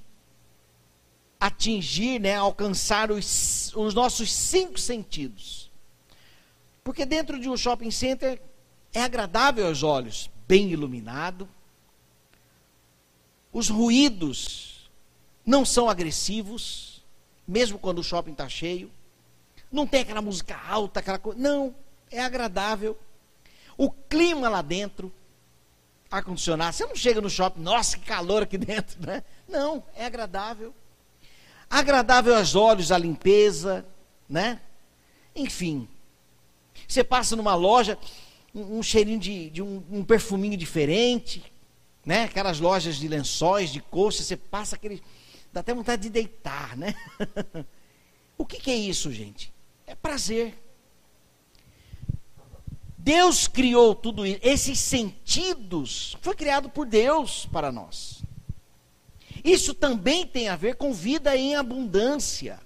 atingir, 1.38 2.18
né, 2.20 2.36
alcançar 2.36 3.10
os, 3.10 3.74
os 3.74 3.94
nossos 3.94 4.32
cinco 4.32 4.78
sentidos. 4.78 5.70
Porque 6.82 7.04
dentro 7.04 7.38
de 7.38 7.48
um 7.48 7.56
shopping 7.56 7.90
center 7.90 8.40
é 8.92 9.02
agradável 9.02 9.66
aos 9.66 9.82
olhos, 9.82 10.30
bem 10.46 10.70
iluminado. 10.70 11.48
Os 13.52 13.68
ruídos 13.68 14.90
não 15.44 15.64
são 15.64 15.88
agressivos 15.88 16.94
mesmo 17.46 17.78
quando 17.78 17.98
o 17.98 18.04
shopping 18.04 18.32
está 18.32 18.48
cheio. 18.48 18.90
Não 19.70 19.86
tem 19.86 20.00
aquela 20.00 20.22
música 20.22 20.58
alta, 20.68 21.00
aquela 21.00 21.18
coisa. 21.18 21.38
Não, 21.38 21.74
é 22.10 22.20
agradável. 22.20 22.98
O 23.76 23.90
clima 23.90 24.48
lá 24.48 24.62
dentro, 24.62 25.12
ar-condicionado. 26.14 26.74
Você 26.74 26.86
não 26.86 26.96
chega 26.96 27.20
no 27.20 27.30
shopping, 27.30 27.60
nossa, 27.60 27.98
que 27.98 28.04
calor 28.04 28.42
aqui 28.42 28.56
dentro, 28.58 29.04
né? 29.06 29.22
Não, 29.48 29.84
é 29.94 30.04
agradável. 30.04 30.74
Agradável 31.68 32.36
aos 32.36 32.54
olhos, 32.54 32.92
a 32.92 32.98
limpeza, 32.98 33.84
né? 34.28 34.60
Enfim. 35.34 35.88
Você 36.86 37.02
passa 37.02 37.34
numa 37.36 37.54
loja, 37.54 37.98
um, 38.54 38.78
um 38.78 38.82
cheirinho 38.82 39.18
de, 39.18 39.50
de 39.50 39.62
um, 39.62 39.82
um, 39.90 40.04
perfuminho 40.04 40.56
diferente, 40.56 41.52
né? 42.04 42.24
Aquelas 42.24 42.60
lojas 42.60 42.96
de 42.96 43.08
lençóis, 43.08 43.70
de 43.70 43.80
coxas, 43.80 44.26
você 44.26 44.36
passa 44.36 44.76
aquele 44.76 45.02
Dá 45.54 45.60
até 45.60 45.72
vontade 45.72 46.02
de 46.02 46.10
deitar, 46.10 46.76
né? 46.76 46.92
o 48.36 48.44
que, 48.44 48.58
que 48.58 48.72
é 48.72 48.74
isso, 48.74 49.12
gente? 49.12 49.54
É 49.86 49.94
prazer. 49.94 50.52
Deus 53.04 53.46
criou 53.46 53.94
tudo 53.94 54.24
isso. 54.24 54.40
Esses 54.42 54.80
sentidos 54.80 56.16
foi 56.22 56.34
criado 56.34 56.70
por 56.70 56.86
Deus 56.86 57.44
para 57.52 57.70
nós. 57.70 58.22
Isso 59.44 59.74
também 59.74 60.26
tem 60.26 60.48
a 60.48 60.56
ver 60.56 60.76
com 60.76 60.90
vida 60.90 61.36
em 61.36 61.54
abundância. 61.54 62.58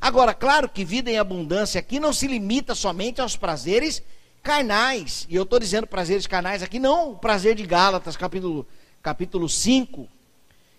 Agora, 0.00 0.32
claro 0.32 0.66
que 0.66 0.82
vida 0.82 1.10
em 1.10 1.18
abundância 1.18 1.78
aqui 1.78 2.00
não 2.00 2.10
se 2.10 2.26
limita 2.26 2.74
somente 2.74 3.20
aos 3.20 3.36
prazeres 3.36 4.02
carnais. 4.42 5.26
E 5.28 5.36
eu 5.36 5.42
estou 5.42 5.58
dizendo 5.58 5.86
prazeres 5.86 6.26
carnais 6.26 6.62
aqui, 6.62 6.78
não 6.78 7.10
o 7.10 7.18
prazer 7.18 7.54
de 7.54 7.66
Gálatas, 7.66 8.16
capítulo, 8.16 8.66
capítulo 9.02 9.46
5, 9.46 10.08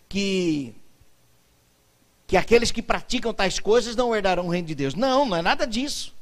que 0.10 0.74
que 2.25 2.36
aqueles 2.36 2.72
que 2.72 2.82
praticam 2.82 3.32
tais 3.32 3.60
coisas 3.60 3.96
não 3.96 4.13
herdarão 4.13 4.48
o 4.48 4.50
reino 4.50 4.68
de 4.68 4.75
Deus. 4.75 4.96
Não, 4.96 5.24
não 5.24 5.38
é 5.38 5.42
nada 5.44 5.68
disso. 5.68 6.16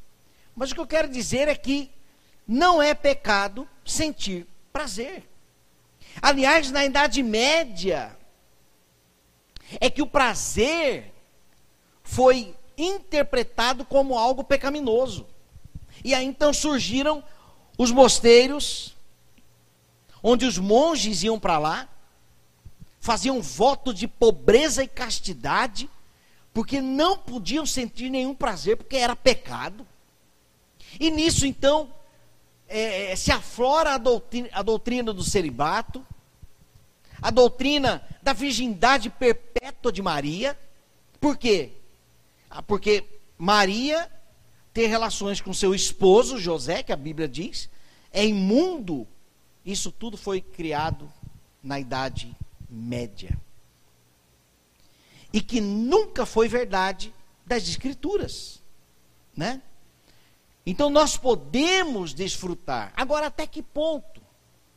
Mas 0.54 0.72
o 0.72 0.76
que 0.76 0.82
eu 0.82 0.86
quero 0.86 1.08
dizer 1.08 1.48
é 1.48 1.56
que 1.56 1.90
não 2.48 2.82
é 2.82 2.94
pecado 2.94 3.68
sentir 3.86 4.48
prazer. 4.72 5.28
Aliás, 6.22 6.72
na 6.72 6.86
Idade 6.86 7.22
Média, 7.22 8.16
é 9.80 9.90
que 9.90 10.02
o 10.02 10.08
prazer 10.08 11.14
foi 12.04 12.56
interpretado 12.78 13.86
como 13.86 14.18
algo 14.18 14.44
pecaminoso. 14.44 15.26
E 16.04 16.14
aí 16.14 16.26
então 16.26 16.54
surgiram 16.54 17.24
os 17.78 17.92
mosteiros, 17.92 18.96
onde 20.22 20.46
os 20.46 20.58
monges 20.58 21.24
iam 21.24 21.40
para 21.40 21.58
lá, 21.58 21.90
faziam 23.00 23.42
voto 23.42 23.94
de 23.94 24.08
pobreza 24.08 24.84
e 24.84 24.88
castidade, 24.88 25.90
porque 26.54 26.80
não 26.80 27.18
podiam 27.18 27.66
sentir 27.66 28.10
nenhum 28.10 28.34
prazer, 28.34 28.78
porque 28.78 28.96
era 28.96 29.16
pecado. 29.16 29.86
E 31.00 31.12
nisso 31.12 31.46
então 31.46 31.94
é, 32.68 33.12
é, 33.12 33.16
se 33.16 33.32
aflora 33.32 33.94
a 33.94 33.98
doutrina, 33.98 34.50
a 34.52 34.62
doutrina 34.62 35.14
do 35.14 35.24
celibato, 35.24 36.06
a 37.22 37.30
doutrina 37.30 38.06
da 38.22 38.34
virgindade 38.34 39.10
perpétua 39.10 39.92
de 39.92 40.02
Maria. 40.02 40.58
Por 41.20 41.38
quê? 41.38 41.72
Ah, 42.50 42.62
porque 42.62 43.04
Maria 43.38 44.12
ter 44.74 44.88
relações 44.88 45.40
com 45.40 45.54
seu 45.54 45.74
esposo 45.74 46.38
José, 46.38 46.84
que 46.84 46.92
a 46.92 46.98
Bíblia 46.98 47.28
diz, 47.28 47.70
é 48.12 48.26
imundo. 48.26 49.08
Isso 49.66 49.92
tudo 49.92 50.18
foi 50.18 50.42
criado 50.42 51.12
na 51.64 51.80
Idade 51.80 52.36
Média. 52.70 53.38
E 55.32 55.42
que 55.42 55.62
nunca 55.62 56.26
foi 56.26 56.48
verdade 56.48 57.14
das 57.46 57.64
Escrituras, 57.68 58.62
né? 59.36 59.62
Então 60.66 60.90
nós 60.90 61.16
podemos 61.16 62.14
desfrutar. 62.14 62.92
Agora 62.96 63.28
até 63.28 63.46
que 63.46 63.62
ponto 63.62 64.22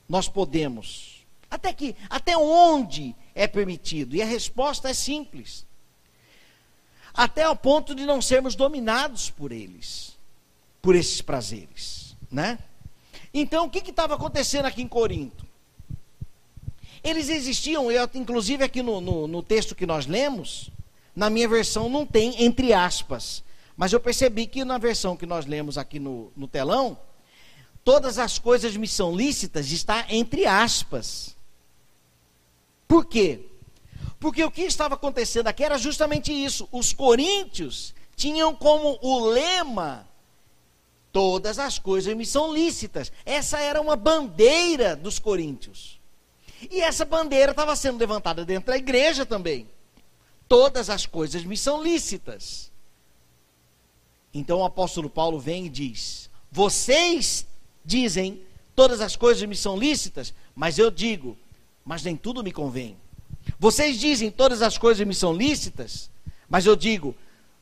nós 0.08 0.28
podemos? 0.28 1.26
Até 1.50 1.72
que 1.72 1.96
até 2.10 2.36
onde 2.36 3.16
é 3.34 3.46
permitido? 3.46 4.14
E 4.14 4.20
a 4.20 4.26
resposta 4.26 4.90
é 4.90 4.94
simples. 4.94 5.66
Até 7.14 7.48
o 7.48 7.56
ponto 7.56 7.94
de 7.94 8.04
não 8.04 8.20
sermos 8.20 8.54
dominados 8.54 9.30
por 9.30 9.50
eles, 9.50 10.16
por 10.82 10.94
esses 10.94 11.22
prazeres, 11.22 12.16
né? 12.30 12.58
Então 13.32 13.66
o 13.66 13.70
que 13.70 13.78
estava 13.90 14.14
acontecendo 14.14 14.66
aqui 14.66 14.82
em 14.82 14.88
Corinto? 14.88 15.46
Eles 17.02 17.28
existiam, 17.28 17.90
eu, 17.90 18.08
inclusive 18.14 18.62
aqui 18.62 18.82
no, 18.82 19.00
no, 19.00 19.26
no 19.26 19.42
texto 19.42 19.74
que 19.74 19.86
nós 19.86 20.06
lemos, 20.06 20.70
na 21.14 21.30
minha 21.30 21.48
versão 21.48 21.88
não 21.88 22.04
tem 22.04 22.44
entre 22.44 22.72
aspas, 22.72 23.42
mas 23.78 23.92
eu 23.92 24.00
percebi 24.00 24.48
que 24.48 24.64
na 24.64 24.76
versão 24.76 25.16
que 25.16 25.24
nós 25.24 25.46
lemos 25.46 25.78
aqui 25.78 26.00
no, 26.00 26.32
no 26.36 26.48
telão, 26.48 26.98
todas 27.84 28.18
as 28.18 28.36
coisas 28.36 28.76
me 28.76 28.88
são 28.88 29.14
lícitas 29.14 29.70
está 29.70 30.04
entre 30.08 30.46
aspas. 30.46 31.36
Por 32.88 33.04
quê? 33.04 33.46
Porque 34.18 34.42
o 34.42 34.50
que 34.50 34.62
estava 34.62 34.96
acontecendo 34.96 35.46
aqui 35.46 35.62
era 35.62 35.78
justamente 35.78 36.32
isso. 36.32 36.68
Os 36.72 36.92
coríntios 36.92 37.94
tinham 38.16 38.52
como 38.52 38.98
o 39.00 39.20
lema 39.26 40.08
todas 41.12 41.60
as 41.60 41.78
coisas 41.78 42.16
me 42.16 42.26
são 42.26 42.52
lícitas. 42.52 43.12
Essa 43.24 43.60
era 43.60 43.80
uma 43.80 43.94
bandeira 43.94 44.96
dos 44.96 45.20
coríntios. 45.20 46.00
E 46.68 46.80
essa 46.80 47.04
bandeira 47.04 47.52
estava 47.52 47.76
sendo 47.76 48.00
levantada 48.00 48.44
dentro 48.44 48.72
da 48.72 48.76
igreja 48.76 49.24
também. 49.24 49.70
Todas 50.48 50.90
as 50.90 51.06
coisas 51.06 51.44
me 51.44 51.56
são 51.56 51.80
lícitas. 51.80 52.72
Então 54.38 54.60
o 54.60 54.64
apóstolo 54.64 55.10
Paulo 55.10 55.40
vem 55.40 55.66
e 55.66 55.68
diz: 55.68 56.30
Vocês 56.50 57.44
dizem 57.84 58.40
todas 58.74 59.00
as 59.00 59.16
coisas 59.16 59.48
me 59.48 59.56
são 59.56 59.76
lícitas, 59.76 60.32
mas 60.54 60.78
eu 60.78 60.92
digo, 60.92 61.36
mas 61.84 62.04
nem 62.04 62.16
tudo 62.16 62.44
me 62.44 62.52
convém. 62.52 62.96
Vocês 63.58 63.98
dizem 63.98 64.30
todas 64.30 64.62
as 64.62 64.78
coisas 64.78 65.04
me 65.04 65.14
são 65.14 65.34
lícitas, 65.34 66.08
mas 66.48 66.66
eu 66.66 66.76
digo, 66.76 67.16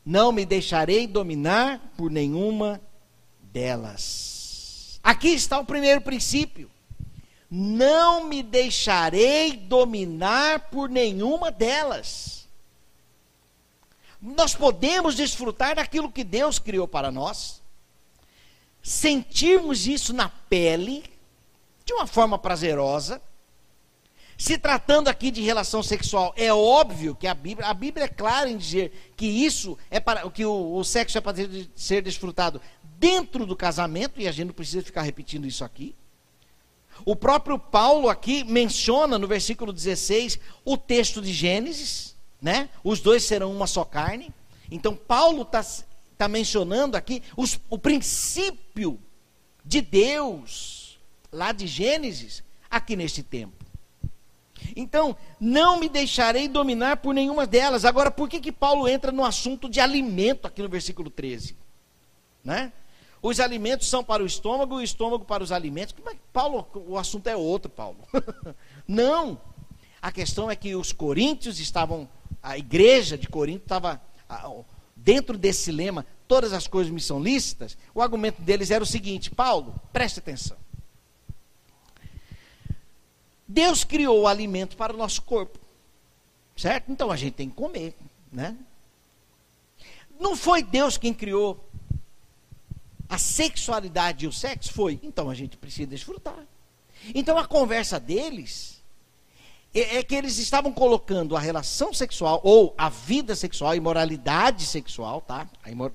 não 0.05 0.31
me 0.31 0.45
deixarei 0.45 1.07
dominar 1.07 1.81
por 1.97 2.11
nenhuma 2.11 2.79
delas. 3.41 5.01
Aqui 5.03 5.29
está 5.29 5.59
o 5.59 5.65
primeiro 5.65 6.03
princípio. 6.03 6.71
Não 7.51 8.27
me 8.29 8.43
deixarei 8.43 9.57
dominar 9.57 10.69
por 10.69 10.91
nenhuma 10.91 11.51
delas. 11.51 12.36
Nós 14.21 14.55
podemos 14.55 15.15
desfrutar 15.15 15.77
daquilo 15.77 16.11
que 16.11 16.25
Deus 16.25 16.59
criou 16.59 16.89
para 16.89 17.11
nós, 17.11 17.63
sentirmos 18.83 19.87
isso 19.87 20.13
na 20.13 20.29
pele, 20.29 21.05
de 21.85 21.93
uma 21.93 22.07
forma 22.07 22.39
prazerosa. 22.39 23.21
Se 24.39 24.59
tratando 24.59 25.09
aqui 25.09 25.31
de 25.31 25.41
relação 25.41 25.83
sexual, 25.83 26.35
é 26.37 26.53
óbvio 26.53 27.15
que 27.15 27.27
a 27.27 27.35
Bíblia, 27.35 27.69
a 27.69 27.75
Bíblia 27.75 28.05
é 28.05 28.09
clara 28.09 28.51
em 28.51 28.57
dizer 28.57 29.13
que 29.17 29.27
isso 29.27 29.79
é 29.91 29.99
para 29.99 30.29
que 30.31 30.45
o, 30.45 30.77
o 30.77 30.85
sexo 30.85 31.17
é 31.17 31.21
para 31.21 31.37
ser 31.75 32.03
desfrutado 32.03 32.61
dentro 32.83 33.47
do 33.47 33.57
casamento, 33.57 34.21
e 34.21 34.29
a 34.29 34.33
gente 34.33 34.49
não 34.49 34.55
precisa 34.55 34.83
ficar 34.83 35.03
repetindo 35.03 35.47
isso 35.47 35.65
aqui. 35.65 35.95
O 37.05 37.15
próprio 37.15 37.59
Paulo 37.59 38.09
aqui 38.09 38.43
menciona 38.45 39.19
no 39.19 39.27
versículo 39.27 39.73
16 39.73 40.39
o 40.65 40.77
texto 40.77 41.21
de 41.21 41.33
Gênesis, 41.33 42.16
né? 42.41 42.69
Os 42.83 43.01
dois 43.01 43.25
serão 43.25 43.53
uma 43.53 43.67
só 43.67 43.85
carne. 43.85 44.33
Então 44.71 44.95
Paulo 44.95 45.43
está 45.43 45.65
tá 46.17 46.29
mencionando 46.29 46.97
aqui 46.97 47.23
os, 47.37 47.59
o 47.69 47.79
princípio 47.79 48.99
de 49.65 49.81
Deus 49.81 50.99
lá 51.33 51.53
de 51.53 51.67
Gênesis 51.67 52.43
aqui 52.71 52.97
neste 52.97 53.23
tempo. 53.23 53.67
Então, 54.75 55.17
não 55.39 55.79
me 55.79 55.89
deixarei 55.89 56.49
dominar 56.49 56.97
por 56.97 57.15
nenhuma 57.15 57.47
delas. 57.47 57.85
Agora, 57.85 58.11
por 58.11 58.29
que, 58.29 58.41
que 58.41 58.51
Paulo 58.51 58.89
entra 58.89 59.13
no 59.13 59.25
assunto 59.25 59.69
de 59.69 59.81
alimento 59.81 60.47
aqui 60.47 60.63
no 60.63 60.69
versículo 60.69 61.11
13? 61.11 61.57
Né? 62.43 62.73
Os 63.23 63.39
alimentos 63.41 63.89
são 63.89 64.03
para 64.03 64.23
o 64.23 64.27
estômago 64.27 64.77
o 64.77 64.83
estômago 64.83 65.25
para 65.25 65.43
os 65.43 65.53
alimentos. 65.53 65.95
Mas, 66.05 66.17
Paulo, 66.33 66.67
o 66.87 66.97
assunto 66.97 67.27
é 67.27 67.37
outro, 67.37 67.71
Paulo. 67.71 67.99
não. 68.89 69.41
A 70.01 70.11
questão 70.13 70.51
é 70.51 70.57
que 70.57 70.75
os 70.75 70.93
coríntios 70.93 71.59
estavam 71.59 72.09
a 72.47 72.57
igreja 72.57 73.19
de 73.19 73.27
Corinto 73.27 73.65
estava 73.65 74.01
dentro 74.95 75.37
desse 75.37 75.73
lema, 75.73 76.07
todas 76.29 76.53
as 76.53 76.69
coisas 76.69 76.93
me 76.93 77.01
são 77.01 77.21
lícitas, 77.21 77.77
o 77.93 78.01
argumento 78.01 78.41
deles 78.41 78.71
era 78.71 78.85
o 78.85 78.87
seguinte: 78.87 79.33
Paulo, 79.33 79.75
preste 79.93 80.21
atenção. 80.21 80.57
Deus 83.49 83.83
criou 83.83 84.23
o 84.23 84.27
alimento 84.29 84.77
para 84.77 84.95
o 84.95 84.97
nosso 84.97 85.23
corpo, 85.23 85.59
certo? 86.57 86.91
Então 86.91 87.11
a 87.11 87.17
gente 87.17 87.35
tem 87.35 87.51
que 87.51 87.57
comer, 87.57 87.97
né? 88.31 88.57
Não 90.19 90.37
foi 90.37 90.63
Deus 90.63 90.97
quem 90.97 91.13
criou 91.13 91.69
a 93.09 93.19
sexualidade 93.19 94.25
e 94.25 94.29
o 94.29 94.33
sexo? 94.33 94.73
Foi. 94.73 95.01
Então 95.03 95.29
a 95.29 95.35
gente 95.35 95.57
precisa 95.57 95.89
desfrutar. 95.89 96.47
Então 97.13 97.37
a 97.39 97.47
conversa 97.47 97.99
deles 97.99 98.76
é, 99.81 99.97
é 99.97 100.03
que 100.03 100.15
eles 100.15 100.39
estavam 100.39 100.73
colocando 100.73 101.37
a 101.37 101.41
relação 101.41 101.93
sexual, 101.93 102.41
ou 102.43 102.75
a 102.79 102.89
vida 102.89 103.37
sexual, 103.37 103.73
a 103.73 103.77
imoralidade 103.77 104.65
sexual, 104.65 105.21
tá? 105.21 105.47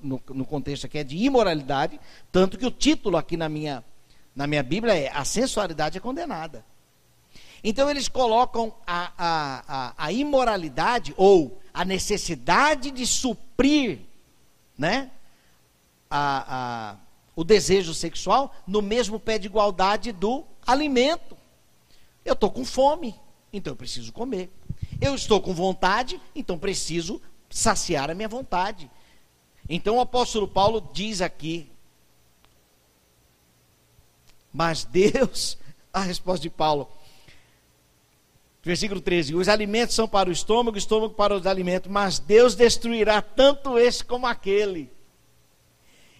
No, 0.02 0.22
no 0.28 0.44
contexto 0.44 0.86
aqui 0.86 0.98
é 0.98 1.04
de 1.04 1.16
imoralidade, 1.16 1.98
tanto 2.30 2.56
que 2.56 2.64
o 2.64 2.70
título 2.70 3.16
aqui 3.16 3.36
na 3.36 3.48
minha, 3.48 3.84
na 4.36 4.46
minha 4.46 4.62
Bíblia 4.62 4.94
é 4.94 5.10
A 5.12 5.24
Sensualidade 5.24 5.98
é 5.98 6.00
Condenada. 6.00 6.64
Então 7.64 7.90
eles 7.90 8.08
colocam 8.08 8.74
a, 8.86 9.12
a, 9.16 9.64
a, 9.68 9.94
a 9.96 10.12
imoralidade, 10.12 11.12
ou 11.16 11.60
a 11.74 11.84
necessidade 11.84 12.90
de 12.90 13.06
suprir, 13.06 14.00
né? 14.78 15.10
A, 16.10 16.90
a, 16.90 16.96
o 17.34 17.42
desejo 17.42 17.94
sexual 17.94 18.54
no 18.66 18.82
mesmo 18.82 19.18
pé 19.18 19.38
de 19.38 19.46
igualdade 19.46 20.12
do 20.12 20.44
alimento. 20.66 21.36
Eu 22.24 22.34
estou 22.34 22.50
com 22.50 22.64
fome 22.64 23.14
então 23.52 23.72
eu 23.72 23.76
preciso 23.76 24.12
comer. 24.12 24.50
Eu 25.00 25.14
estou 25.14 25.40
com 25.40 25.52
vontade, 25.52 26.20
então 26.34 26.58
preciso 26.58 27.20
saciar 27.50 28.10
a 28.10 28.14
minha 28.14 28.28
vontade. 28.28 28.90
Então 29.68 29.96
o 29.96 30.00
apóstolo 30.00 30.48
Paulo 30.48 30.90
diz 30.92 31.20
aqui, 31.20 31.70
mas 34.52 34.84
Deus, 34.84 35.58
a 35.92 36.00
resposta 36.00 36.42
de 36.42 36.50
Paulo, 36.50 36.88
versículo 38.62 39.00
13: 39.00 39.34
os 39.34 39.48
alimentos 39.48 39.94
são 39.94 40.08
para 40.08 40.28
o 40.28 40.32
estômago, 40.32 40.76
o 40.76 40.78
estômago 40.78 41.14
para 41.14 41.34
os 41.34 41.46
alimentos, 41.46 41.90
mas 41.90 42.18
Deus 42.18 42.54
destruirá 42.54 43.20
tanto 43.20 43.78
esse 43.78 44.04
como 44.04 44.26
aquele. 44.26 44.90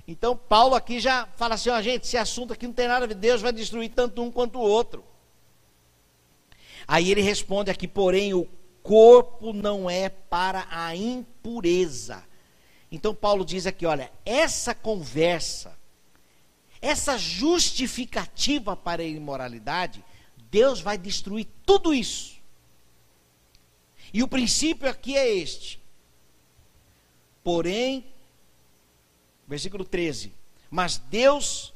Então 0.07 0.37
Paulo 0.37 0.75
aqui 0.75 1.01
já 1.01 1.27
fala 1.37 1.55
assim: 1.55 1.71
ó, 1.71 1.81
gente, 1.81 2.05
esse 2.05 2.17
assunto 2.17 2.53
aqui 2.53 2.67
não 2.67 2.75
tem 2.75 2.89
nada 2.89 3.05
a 3.05 3.09
ver, 3.09 3.15
Deus 3.15 3.41
vai 3.41 3.53
destruir 3.53 3.91
tanto 3.91 4.23
um 4.23 4.31
quanto 4.31 4.59
o 4.59 4.63
outro. 4.63 5.05
Aí 6.87 7.11
ele 7.11 7.21
responde 7.21 7.71
aqui, 7.71 7.87
porém, 7.87 8.35
o 8.35 8.49
corpo 8.83 9.53
não 9.53 9.89
é 9.89 10.09
para 10.09 10.67
a 10.71 10.95
impureza. 10.97 12.25
Então 12.91 13.15
Paulo 13.15 13.45
diz 13.45 13.67
aqui, 13.67 13.87
olha, 13.87 14.13
essa 14.25 14.75
conversa, 14.75 15.79
essa 16.81 17.17
justificativa 17.17 18.77
para 18.77 19.03
a 19.03 19.07
imoralidade, 19.07 20.05
Deus 20.51 20.81
vai 20.81 20.99
destruir 20.99 21.47
tudo 21.65 21.95
isso. 21.95 22.41
E 24.13 24.23
o 24.23 24.29
princípio 24.29 24.89
aqui 24.89 25.17
é 25.17 25.35
este. 25.35 25.81
Porém, 27.43 28.05
versículo 29.49 29.85
13. 29.85 30.33
Mas 30.71 30.99
Deus, 30.99 31.72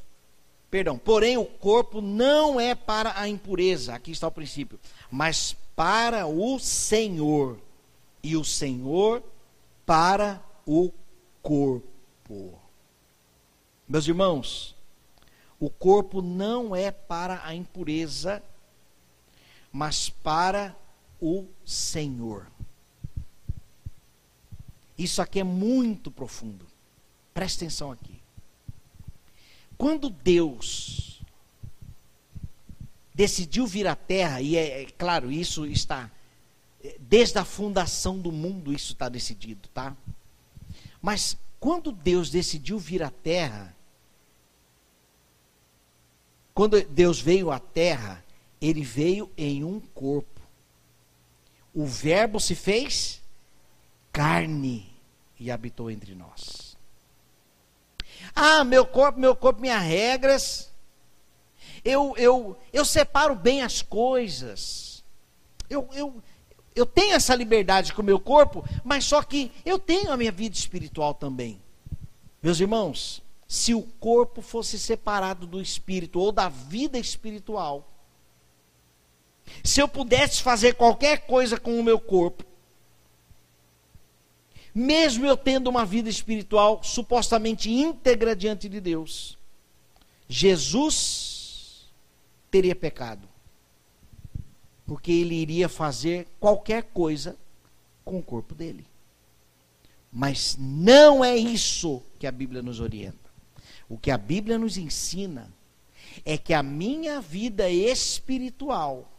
perdão, 0.70 0.98
porém 0.98 1.36
o 1.36 1.44
corpo 1.44 2.00
não 2.00 2.60
é 2.60 2.74
para 2.74 3.18
a 3.18 3.28
impureza, 3.28 3.94
aqui 3.94 4.10
está 4.10 4.28
o 4.28 4.32
princípio, 4.32 4.78
mas 5.10 5.56
para 5.74 6.26
o 6.26 6.58
Senhor, 6.58 7.58
e 8.22 8.36
o 8.36 8.44
Senhor 8.44 9.22
para 9.84 10.42
o 10.66 10.90
corpo. 11.40 12.58
Meus 13.88 14.08
irmãos, 14.08 14.74
o 15.60 15.70
corpo 15.70 16.20
não 16.20 16.74
é 16.74 16.90
para 16.90 17.40
a 17.44 17.54
impureza, 17.54 18.42
mas 19.72 20.08
para 20.08 20.76
o 21.20 21.46
Senhor. 21.64 22.46
Isso 24.98 25.22
aqui 25.22 25.40
é 25.40 25.44
muito 25.44 26.10
profundo. 26.10 26.66
Preste 27.32 27.58
atenção 27.58 27.92
aqui. 27.92 28.20
Quando 29.76 30.08
Deus 30.10 31.20
decidiu 33.14 33.66
vir 33.66 33.86
à 33.86 33.94
terra, 33.96 34.40
e 34.40 34.56
é, 34.56 34.82
é 34.82 34.86
claro, 34.86 35.30
isso 35.32 35.66
está 35.66 36.10
é, 36.82 36.96
desde 37.00 37.38
a 37.38 37.44
fundação 37.44 38.18
do 38.18 38.30
mundo 38.30 38.72
isso 38.72 38.92
está 38.92 39.08
decidido, 39.08 39.68
tá? 39.70 39.96
Mas 41.00 41.36
quando 41.58 41.90
Deus 41.90 42.30
decidiu 42.30 42.78
vir 42.78 43.02
à 43.02 43.10
terra, 43.10 43.74
quando 46.54 46.82
Deus 46.84 47.20
veio 47.20 47.50
à 47.50 47.58
terra, 47.58 48.24
ele 48.60 48.82
veio 48.82 49.30
em 49.36 49.62
um 49.62 49.80
corpo. 49.80 50.40
O 51.74 51.84
Verbo 51.84 52.40
se 52.40 52.54
fez 52.54 53.20
carne 54.12 54.88
e 55.38 55.50
habitou 55.50 55.90
entre 55.90 56.14
nós. 56.14 56.65
Ah, 58.36 58.62
meu 58.62 58.84
corpo, 58.84 59.18
meu 59.18 59.34
corpo, 59.34 59.62
minhas 59.62 59.82
regras. 59.82 60.70
Eu, 61.82 62.14
eu, 62.18 62.56
eu 62.70 62.84
separo 62.84 63.34
bem 63.34 63.62
as 63.62 63.80
coisas. 63.80 65.02
Eu, 65.70 65.88
eu, 65.94 66.22
eu 66.74 66.84
tenho 66.84 67.14
essa 67.14 67.34
liberdade 67.34 67.94
com 67.94 68.02
o 68.02 68.04
meu 68.04 68.20
corpo, 68.20 68.62
mas 68.84 69.06
só 69.06 69.22
que 69.22 69.50
eu 69.64 69.78
tenho 69.78 70.12
a 70.12 70.16
minha 70.18 70.30
vida 70.30 70.54
espiritual 70.54 71.14
também. 71.14 71.58
Meus 72.42 72.60
irmãos, 72.60 73.22
se 73.48 73.72
o 73.72 73.82
corpo 73.82 74.42
fosse 74.42 74.78
separado 74.78 75.46
do 75.46 75.60
espírito 75.60 76.20
ou 76.20 76.30
da 76.30 76.50
vida 76.50 76.98
espiritual, 76.98 77.88
se 79.64 79.80
eu 79.80 79.88
pudesse 79.88 80.42
fazer 80.42 80.74
qualquer 80.74 81.26
coisa 81.26 81.58
com 81.58 81.80
o 81.80 81.82
meu 81.82 81.98
corpo, 81.98 82.44
mesmo 84.78 85.24
eu 85.24 85.38
tendo 85.38 85.68
uma 85.68 85.86
vida 85.86 86.10
espiritual 86.10 86.82
supostamente 86.84 87.70
íntegra 87.70 88.36
diante 88.36 88.68
de 88.68 88.78
Deus, 88.78 89.38
Jesus 90.28 91.88
teria 92.50 92.76
pecado. 92.76 93.26
Porque 94.84 95.10
ele 95.10 95.34
iria 95.34 95.66
fazer 95.66 96.28
qualquer 96.38 96.82
coisa 96.82 97.38
com 98.04 98.18
o 98.18 98.22
corpo 98.22 98.54
dele. 98.54 98.84
Mas 100.12 100.58
não 100.60 101.24
é 101.24 101.34
isso 101.34 102.02
que 102.18 102.26
a 102.26 102.30
Bíblia 102.30 102.60
nos 102.60 102.78
orienta. 102.78 103.30
O 103.88 103.96
que 103.96 104.10
a 104.10 104.18
Bíblia 104.18 104.58
nos 104.58 104.76
ensina 104.76 105.50
é 106.22 106.36
que 106.36 106.52
a 106.52 106.62
minha 106.62 107.18
vida 107.18 107.70
espiritual 107.70 109.10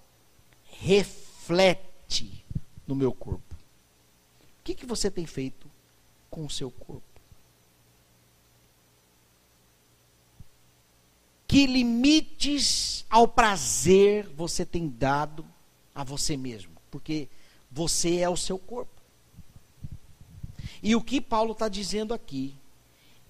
reflete 0.80 2.46
no 2.86 2.96
meu 2.96 3.12
corpo 3.12 3.46
que, 4.67 4.75
que 4.75 4.86
você 4.86 5.10
tem 5.10 5.25
feito 5.25 5.71
com 6.30 6.45
o 6.45 6.49
seu 6.49 6.69
corpo? 6.69 7.01
Que 11.47 11.65
limites 11.65 13.06
ao 13.10 13.30
prazer 13.30 14.27
você 14.27 14.65
tem 14.65 14.89
dado 14.89 15.45
a 15.95 16.03
você 16.03 16.36
mesmo? 16.36 16.73
Porque 16.91 17.30
você 17.71 18.17
é 18.17 18.30
o 18.30 18.36
seu 18.36 18.60
corpo. 18.60 18.91
E 20.84 20.93
o 20.97 21.01
que 21.01 21.21
Paulo 21.21 21.53
está 21.53 21.69
dizendo 21.69 22.13
aqui 22.13 22.53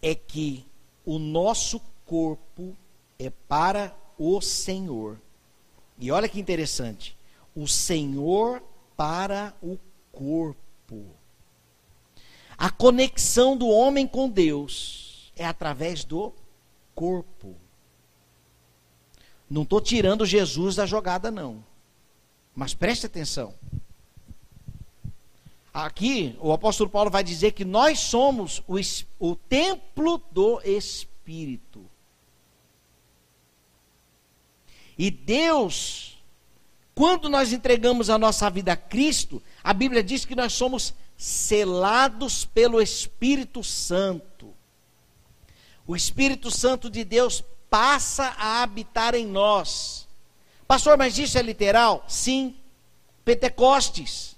é 0.02 0.16
que 0.16 0.66
o 1.06 1.20
nosso 1.20 1.80
corpo 2.04 2.76
é 3.20 3.30
para 3.30 3.96
o 4.18 4.42
Senhor. 4.42 5.22
E 6.00 6.10
olha 6.10 6.28
que 6.28 6.40
interessante. 6.40 7.16
O 7.56 7.68
Senhor 7.68 8.64
para 8.96 9.56
o 9.62 9.78
corpo. 10.12 11.17
A 12.58 12.72
conexão 12.72 13.56
do 13.56 13.68
homem 13.68 14.08
com 14.08 14.28
Deus 14.28 15.32
é 15.36 15.46
através 15.46 16.04
do 16.04 16.34
corpo. 16.96 17.56
Não 19.50 19.62
estou 19.62 19.80
tirando 19.80 20.26
Jesus 20.26 20.76
da 20.76 20.86
jogada, 20.86 21.30
não. 21.30 21.64
Mas 22.56 22.74
preste 22.74 23.06
atenção. 23.06 23.54
Aqui, 25.72 26.36
o 26.40 26.52
apóstolo 26.52 26.90
Paulo 26.90 27.12
vai 27.12 27.24
dizer 27.24 27.52
que 27.52 27.64
nós 27.64 28.00
somos 28.00 28.64
o, 28.68 28.78
o 29.20 29.36
templo 29.36 30.20
do 30.32 30.60
Espírito. 30.62 31.86
E 34.98 35.12
Deus, 35.12 36.18
quando 36.96 37.30
nós 37.30 37.54
entregamos 37.54 38.10
a 38.10 38.18
nossa 38.18 38.50
vida 38.50 38.74
a 38.74 38.76
Cristo, 38.76 39.42
a 39.64 39.72
Bíblia 39.72 40.04
diz 40.04 40.26
que 40.26 40.36
nós 40.36 40.54
somos 40.54 40.96
selados 41.18 42.46
pelo 42.46 42.80
Espírito 42.80 43.64
Santo. 43.64 44.54
O 45.88 45.96
Espírito 45.96 46.52
Santo 46.52 46.90
de 46.90 47.04
Deus 47.04 47.44
passa 47.70 48.36
a 48.38 48.62
habitar 48.62 49.16
em 49.16 49.26
nós. 49.26 50.08
Pastor, 50.68 50.98
mas 50.98 51.18
isso 51.18 51.38
é 51.38 51.42
literal? 51.42 52.06
Sim. 52.08 52.56
Pentecostes. 53.26 54.36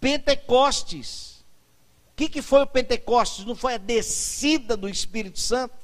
Pentecostes. 0.00 1.44
O 2.12 2.16
que, 2.16 2.28
que 2.28 2.42
foi 2.42 2.62
o 2.62 2.66
Pentecostes? 2.66 3.44
Não 3.44 3.54
foi 3.54 3.74
a 3.74 3.78
descida 3.78 4.76
do 4.76 4.88
Espírito 4.88 5.38
Santo? 5.38 5.74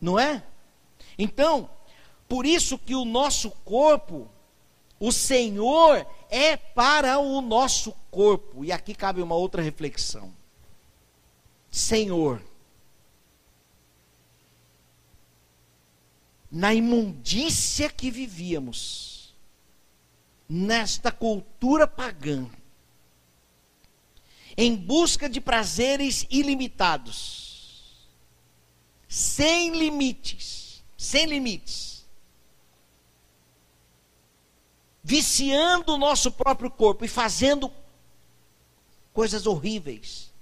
Não 0.00 0.18
é? 0.18 0.42
Então, 1.18 1.70
por 2.28 2.46
isso 2.46 2.78
que 2.78 2.94
o 2.94 3.04
nosso 3.04 3.50
corpo, 3.64 4.28
o 4.98 5.12
Senhor 5.12 6.06
é 6.30 6.56
para 6.56 7.18
o 7.18 7.40
nosso 7.40 7.92
corpo. 8.10 8.64
E 8.64 8.72
aqui 8.72 8.94
cabe 8.94 9.20
uma 9.20 9.34
outra 9.34 9.60
reflexão. 9.60 10.32
Senhor, 11.70 12.42
na 16.50 16.74
imundícia 16.74 17.88
que 17.88 18.10
vivíamos, 18.10 19.34
nesta 20.48 21.12
cultura 21.12 21.86
pagã, 21.86 22.48
em 24.56 24.74
busca 24.74 25.28
de 25.28 25.40
prazeres 25.40 26.26
ilimitados, 26.28 28.08
sem 29.08 29.76
limites, 29.78 30.82
sem 30.96 31.26
limites, 31.26 31.89
viciando 35.02 35.94
o 35.94 35.98
nosso 35.98 36.30
próprio 36.32 36.70
corpo 36.70 37.04
e 37.04 37.08
fazendo 37.08 37.72
coisas 39.12 39.46
horríveis. 39.46 40.32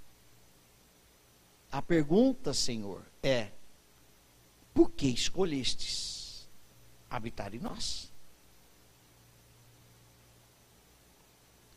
A 1.71 1.83
pergunta, 1.83 2.55
Senhor, 2.55 3.03
é: 3.23 3.51
por 4.75 4.91
que 4.91 5.09
escolhestes 5.09 6.49
habitar 7.11 7.55
em 7.55 7.59
nós? 7.59 8.11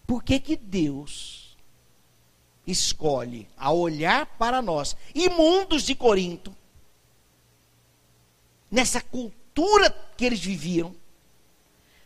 Por 0.06 0.24
que 0.24 0.40
que 0.40 0.58
Deus 0.58 1.56
escolhe 2.68 3.48
a 3.58 3.72
olhar 3.72 4.26
para 4.38 4.62
nós, 4.62 4.96
imundos 5.16 5.84
de 5.84 5.96
Corinto, 5.96 6.56
nessa 8.70 9.02
cultura 9.02 9.90
que 10.16 10.26
eles 10.26 10.40
viviam, 10.40 10.96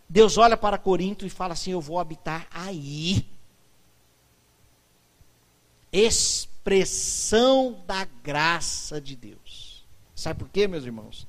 Deus 0.08 0.38
olha 0.38 0.56
para 0.56 0.78
Corinto 0.78 1.26
e 1.26 1.30
fala 1.30 1.54
assim: 1.54 1.72
Eu 1.72 1.82
vou 1.82 2.00
habitar 2.00 2.48
aí. 2.52 3.26
Expressão 5.92 7.82
da 7.88 8.06
graça 8.24 9.00
de 9.00 9.16
Deus. 9.16 9.84
Sabe 10.16 10.40
por 10.40 10.50
quê, 10.50 10.68
meus 10.68 10.86
irmãos? 10.86 11.28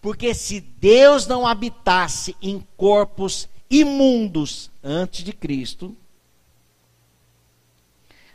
Porque 0.00 0.34
se 0.34 0.60
Deus 0.60 1.26
não 1.26 1.46
habitasse 1.46 2.36
em 2.40 2.64
corpos 2.76 3.48
imundos 3.68 4.70
antes 4.82 5.24
de 5.24 5.32
Cristo, 5.32 5.96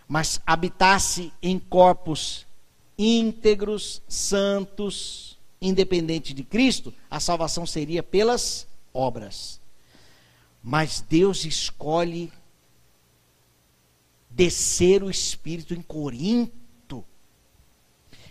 mas 0.08 0.42
habitasse 0.46 1.32
em 1.42 1.58
corpos 1.58 2.46
íntegros, 2.98 4.02
santos, 4.10 5.38
independente 5.62 6.34
de 6.34 6.44
Cristo, 6.44 6.94
a 7.10 7.20
salvação 7.20 7.66
seria 7.66 8.04
pelas 8.04 8.68
obras. 8.94 9.61
Mas 10.64 11.02
Deus 11.02 11.44
escolhe 11.46 12.32
descer 14.30 15.04
o 15.04 15.10
Espírito 15.10 15.74
em 15.74 15.82
Corinto. 15.82 17.04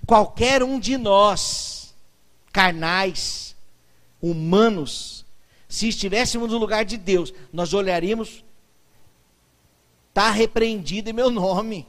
Qualquer 0.07 0.63
um 0.63 0.79
de 0.79 0.97
nós, 0.97 1.95
carnais, 2.53 3.57
humanos, 4.21 5.25
se 5.69 5.89
estivéssemos 5.89 6.51
no 6.51 6.59
lugar 6.59 6.85
de 6.85 6.97
Deus, 6.97 7.33
nós 7.53 7.75
olharíamos, 7.75 8.45
está 10.09 10.31
repreendido 10.31 11.11
em 11.11 11.13
meu 11.13 11.31
nome. 11.31 11.87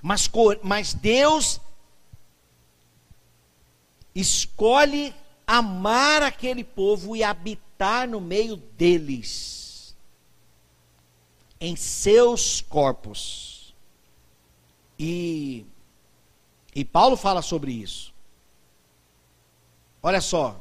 Mas, 0.00 0.30
mas 0.62 0.94
Deus 0.94 1.60
escolhe 4.14 5.14
amar 5.46 6.22
aquele 6.22 6.64
povo 6.64 7.14
e 7.14 7.22
habitar 7.22 8.08
no 8.08 8.20
meio 8.20 8.56
deles, 8.56 9.96
em 11.60 11.76
seus 11.76 12.60
corpos. 12.60 13.74
E, 14.98 15.64
e 16.74 16.84
Paulo 16.84 17.16
fala 17.16 17.42
sobre 17.42 17.72
isso. 17.72 18.12
Olha 20.02 20.20
só, 20.20 20.60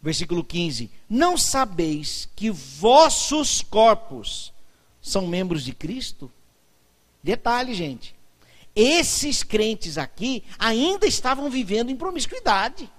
versículo 0.00 0.44
15: 0.44 0.90
Não 1.08 1.36
sabeis 1.36 2.28
que 2.34 2.50
vossos 2.50 3.62
corpos 3.62 4.52
são 5.00 5.26
membros 5.26 5.64
de 5.64 5.72
Cristo? 5.72 6.30
Detalhe, 7.22 7.74
gente. 7.74 8.14
Esses 8.74 9.42
crentes 9.42 9.98
aqui 9.98 10.44
ainda 10.58 11.06
estavam 11.06 11.50
vivendo 11.50 11.90
em 11.90 11.96
promiscuidade. 11.96 12.90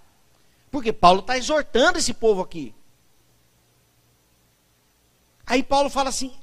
Porque 0.72 0.94
Paulo 0.94 1.20
está 1.20 1.38
exortando 1.38 1.98
esse 1.98 2.14
povo 2.14 2.42
aqui. 2.42 2.74
Aí 5.46 5.64
Paulo 5.64 5.90
fala 5.90 6.10
assim: 6.10 6.34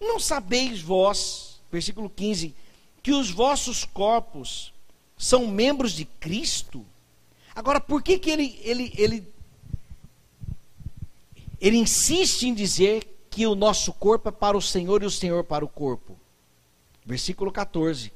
Não 0.00 0.20
sabeis 0.20 0.80
vós, 0.80 1.60
versículo 1.70 2.08
15, 2.08 2.54
que 3.02 3.12
os 3.12 3.30
vossos 3.30 3.84
corpos 3.84 4.72
são 5.16 5.46
membros 5.46 5.92
de 5.92 6.04
Cristo? 6.04 6.86
Agora, 7.54 7.80
por 7.80 8.02
que, 8.02 8.18
que 8.18 8.30
ele, 8.30 8.58
ele, 8.62 8.92
ele, 8.96 9.32
ele 11.60 11.76
insiste 11.76 12.44
em 12.44 12.54
dizer 12.54 13.12
que 13.32 13.46
o 13.46 13.54
nosso 13.54 13.94
corpo 13.94 14.28
é 14.28 14.32
para 14.32 14.56
o 14.56 14.62
Senhor 14.62 15.02
e 15.02 15.06
o 15.06 15.10
Senhor 15.10 15.42
para 15.42 15.64
o 15.64 15.68
corpo. 15.68 16.18
Versículo 17.04 17.50
14. 17.50 18.12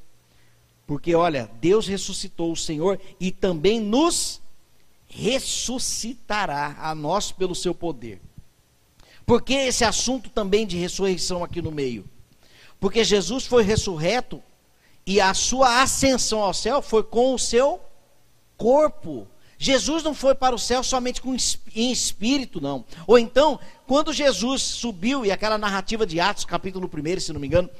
Porque 0.86 1.14
olha, 1.14 1.50
Deus 1.60 1.86
ressuscitou 1.86 2.52
o 2.52 2.56
Senhor 2.56 3.00
e 3.18 3.32
também 3.32 3.80
nos 3.80 4.40
ressuscitará 5.08 6.76
a 6.78 6.94
nós 6.94 7.32
pelo 7.32 7.54
seu 7.54 7.74
poder. 7.74 8.20
Por 9.24 9.42
que 9.42 9.54
esse 9.54 9.84
assunto 9.84 10.30
também 10.30 10.66
de 10.66 10.76
ressurreição 10.76 11.42
aqui 11.42 11.60
no 11.60 11.72
meio? 11.72 12.04
Porque 12.78 13.02
Jesus 13.02 13.44
foi 13.46 13.64
ressurreto 13.64 14.40
e 15.04 15.20
a 15.20 15.34
sua 15.34 15.82
ascensão 15.82 16.40
ao 16.40 16.54
céu 16.54 16.80
foi 16.80 17.02
com 17.02 17.34
o 17.34 17.38
seu 17.38 17.80
corpo. 18.56 19.26
Jesus 19.58 20.02
não 20.02 20.14
foi 20.14 20.34
para 20.34 20.54
o 20.54 20.58
céu 20.58 20.82
somente 20.82 21.20
com, 21.20 21.34
em 21.74 21.90
espírito, 21.90 22.60
não. 22.60 22.84
Ou 23.06 23.18
então, 23.18 23.58
quando 23.86 24.12
Jesus 24.12 24.62
subiu, 24.62 25.24
e 25.24 25.32
aquela 25.32 25.56
narrativa 25.56 26.06
de 26.06 26.20
Atos, 26.20 26.44
capítulo 26.44 26.88
1, 26.92 27.20
se 27.20 27.32
não 27.32 27.40
me 27.40 27.46
engano, 27.46 27.70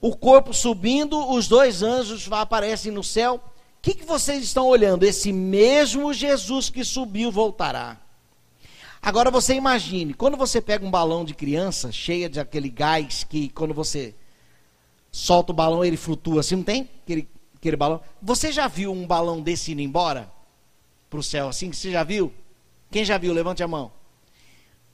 o 0.00 0.16
corpo 0.16 0.52
subindo, 0.52 1.32
os 1.32 1.48
dois 1.48 1.82
anjos 1.82 2.30
aparecem 2.30 2.92
no 2.92 3.02
céu. 3.02 3.36
O 3.36 3.40
que, 3.82 3.94
que 3.94 4.04
vocês 4.04 4.42
estão 4.42 4.66
olhando? 4.66 5.04
Esse 5.04 5.32
mesmo 5.32 6.12
Jesus 6.12 6.68
que 6.70 6.84
subiu 6.84 7.30
voltará. 7.30 7.98
Agora 9.00 9.30
você 9.30 9.54
imagine, 9.54 10.14
quando 10.14 10.36
você 10.36 10.60
pega 10.60 10.84
um 10.84 10.90
balão 10.90 11.24
de 11.24 11.34
criança, 11.34 11.92
cheia 11.92 12.28
de 12.28 12.40
aquele 12.40 12.68
gás 12.68 13.24
que 13.24 13.48
quando 13.50 13.72
você 13.72 14.14
solta 15.12 15.52
o 15.52 15.54
balão 15.54 15.84
ele 15.84 15.96
flutua 15.96 16.40
assim, 16.40 16.56
não 16.56 16.62
tem? 16.64 16.90
Aquele, 17.04 17.28
aquele 17.56 17.76
balão. 17.76 18.00
Você 18.20 18.50
já 18.50 18.66
viu 18.66 18.92
um 18.92 19.06
balão 19.06 19.40
desse 19.40 19.72
indo 19.72 19.80
embora? 19.80 20.34
para 21.08 21.20
o 21.20 21.22
céu 21.22 21.48
assim, 21.48 21.72
você 21.72 21.90
já 21.90 22.04
viu? 22.04 22.32
Quem 22.90 23.04
já 23.04 23.18
viu? 23.18 23.32
Levante 23.32 23.62
a 23.62 23.68
mão. 23.68 23.92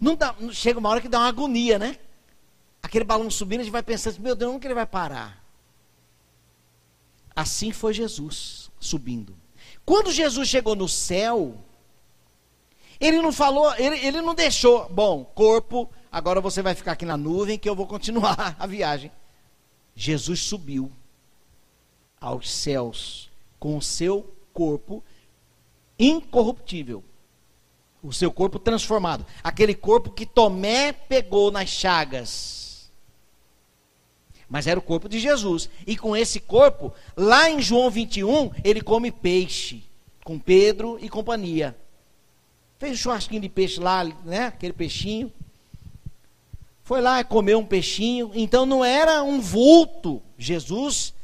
Não 0.01 0.17
dá, 0.17 0.35
chega 0.53 0.79
uma 0.79 0.89
hora 0.89 1.01
que 1.01 1.09
dá 1.09 1.19
uma 1.19 1.29
agonia, 1.29 1.79
né? 1.79 1.97
Aquele 2.93 3.07
balão 3.07 3.31
subindo, 3.31 3.61
a 3.61 3.65
gente 3.65 3.73
vai 3.73 3.83
pensando, 3.83 4.21
meu 4.21 4.37
Deus, 4.37 4.53
onde 4.53 4.61
que 4.61 4.67
ele 4.67 4.75
vai 4.75 4.85
parar? 4.85 5.43
Assim 7.35 7.73
foi 7.73 7.95
Jesus 7.95 8.71
subindo. 8.79 9.35
Quando 9.83 10.13
Jesus 10.13 10.47
chegou 10.47 10.77
no 10.77 10.87
céu, 10.87 11.57
ele 13.01 13.23
não 13.23 13.33
falou, 13.33 13.75
ele, 13.79 13.97
ele 14.07 14.21
não 14.21 14.35
deixou, 14.35 14.91
bom, 14.91 15.25
corpo, 15.25 15.91
agora 16.13 16.39
você 16.39 16.61
vai 16.61 16.75
ficar 16.75 16.93
aqui 16.93 17.07
na 17.07 17.17
nuvem 17.17 17.59
que 17.59 17.67
eu 17.67 17.75
vou 17.75 17.87
continuar 17.87 18.57
a 18.61 18.67
viagem. 18.67 19.11
Jesus 19.97 20.41
subiu 20.41 20.93
aos 22.21 22.51
céus 22.51 23.31
com 23.59 23.79
o 23.79 23.81
seu 23.81 24.37
corpo 24.53 25.03
incorruptível. 25.99 27.03
O 28.03 28.13
seu 28.13 28.31
corpo 28.31 28.59
transformado. 28.59 29.25
Aquele 29.43 29.75
corpo 29.75 30.11
que 30.11 30.27
Tomé 30.27 30.93
pegou 30.93 31.51
nas 31.51 31.71
chagas. 31.71 32.62
Mas 34.53 34.67
era 34.67 34.79
o 34.79 34.83
corpo 34.83 35.09
de 35.09 35.19
Jesus. 35.19 35.71
E 35.87 35.97
com 35.97 36.15
esse 36.15 36.39
corpo, 36.39 36.93
lá 37.17 37.49
em 37.49 37.63
João 37.63 37.91
21, 37.91 38.51
ele 38.63 38.83
come 38.83 39.11
peixe. 39.11 39.83
Com 40.23 40.39
Pedro 40.39 40.99
e 41.01 41.09
companhia. 41.09 41.75
Fez 42.79 42.93
um 42.93 42.97
churrasquinho 42.97 43.41
de 43.41 43.49
peixe 43.49 43.81
lá, 43.81 44.05
né? 44.05 44.49
Aquele 44.49 44.75
peixinho. 44.75 45.33
Foi 46.85 47.01
lá 47.01 47.19
e 47.19 47.25
comeu 47.25 47.61
um 47.61 47.65
peixinho. 47.65 48.31
Então 48.35 48.67
não 48.67 48.85
era 48.85 49.23
um 49.23 49.41
vulto. 49.41 50.21
Jesus, 50.37 51.15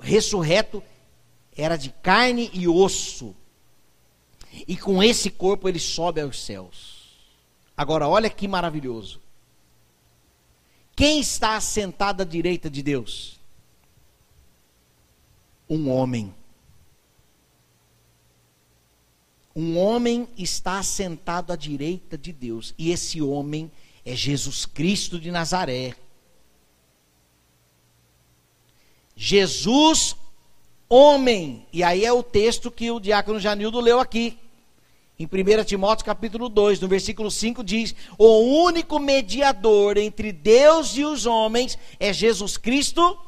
ressurreto, 0.00 0.80
era 1.56 1.76
de 1.76 1.90
carne 1.90 2.52
e 2.54 2.68
osso. 2.68 3.34
E 4.68 4.76
com 4.76 5.02
esse 5.02 5.28
corpo 5.28 5.68
ele 5.68 5.80
sobe 5.80 6.20
aos 6.20 6.40
céus. 6.40 7.16
Agora, 7.76 8.06
olha 8.06 8.30
que 8.30 8.46
maravilhoso. 8.46 9.25
Quem 10.96 11.20
está 11.20 11.56
assentado 11.56 12.22
à 12.22 12.24
direita 12.24 12.70
de 12.70 12.82
Deus? 12.82 13.38
Um 15.68 15.90
homem. 15.90 16.34
Um 19.54 19.78
homem 19.78 20.26
está 20.38 20.78
assentado 20.78 21.52
à 21.52 21.56
direita 21.56 22.16
de 22.16 22.32
Deus. 22.32 22.74
E 22.78 22.90
esse 22.90 23.20
homem 23.20 23.70
é 24.06 24.16
Jesus 24.16 24.64
Cristo 24.64 25.20
de 25.20 25.30
Nazaré. 25.30 25.94
Jesus, 29.14 30.16
homem. 30.88 31.66
E 31.74 31.82
aí 31.82 32.06
é 32.06 32.12
o 32.12 32.22
texto 32.22 32.70
que 32.70 32.90
o 32.90 33.00
diácono 33.00 33.38
Janildo 33.38 33.80
leu 33.80 34.00
aqui. 34.00 34.38
Em 35.18 35.24
1 35.24 35.64
Timóteo 35.64 36.04
capítulo 36.04 36.48
2, 36.50 36.78
no 36.80 36.88
versículo 36.88 37.30
5 37.30 37.64
diz: 37.64 37.94
"O 38.18 38.64
único 38.64 38.98
mediador 38.98 39.96
entre 39.96 40.30
Deus 40.30 40.94
e 40.96 41.04
os 41.04 41.24
homens 41.24 41.78
é 41.98 42.12
Jesus 42.12 42.58
Cristo, 42.58 43.18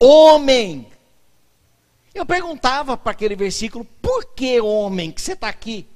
homem". 0.00 0.86
Eu 2.14 2.24
perguntava 2.24 2.96
para 2.96 3.12
aquele 3.12 3.36
versículo: 3.36 3.84
"Por 4.00 4.34
que 4.34 4.60
homem 4.60 5.12
que 5.12 5.20
você 5.20 5.34
está 5.34 5.48
aqui?" 5.48 5.86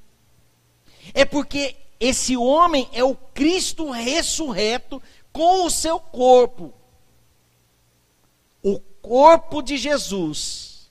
É 1.14 1.24
porque 1.24 1.74
esse 1.98 2.36
homem 2.36 2.86
é 2.92 3.02
o 3.02 3.14
Cristo 3.14 3.90
ressurreto 3.90 5.02
com 5.32 5.64
o 5.64 5.70
seu 5.70 5.98
corpo. 5.98 6.74
O 8.62 8.78
corpo 9.00 9.62
de 9.62 9.78
Jesus 9.78 10.90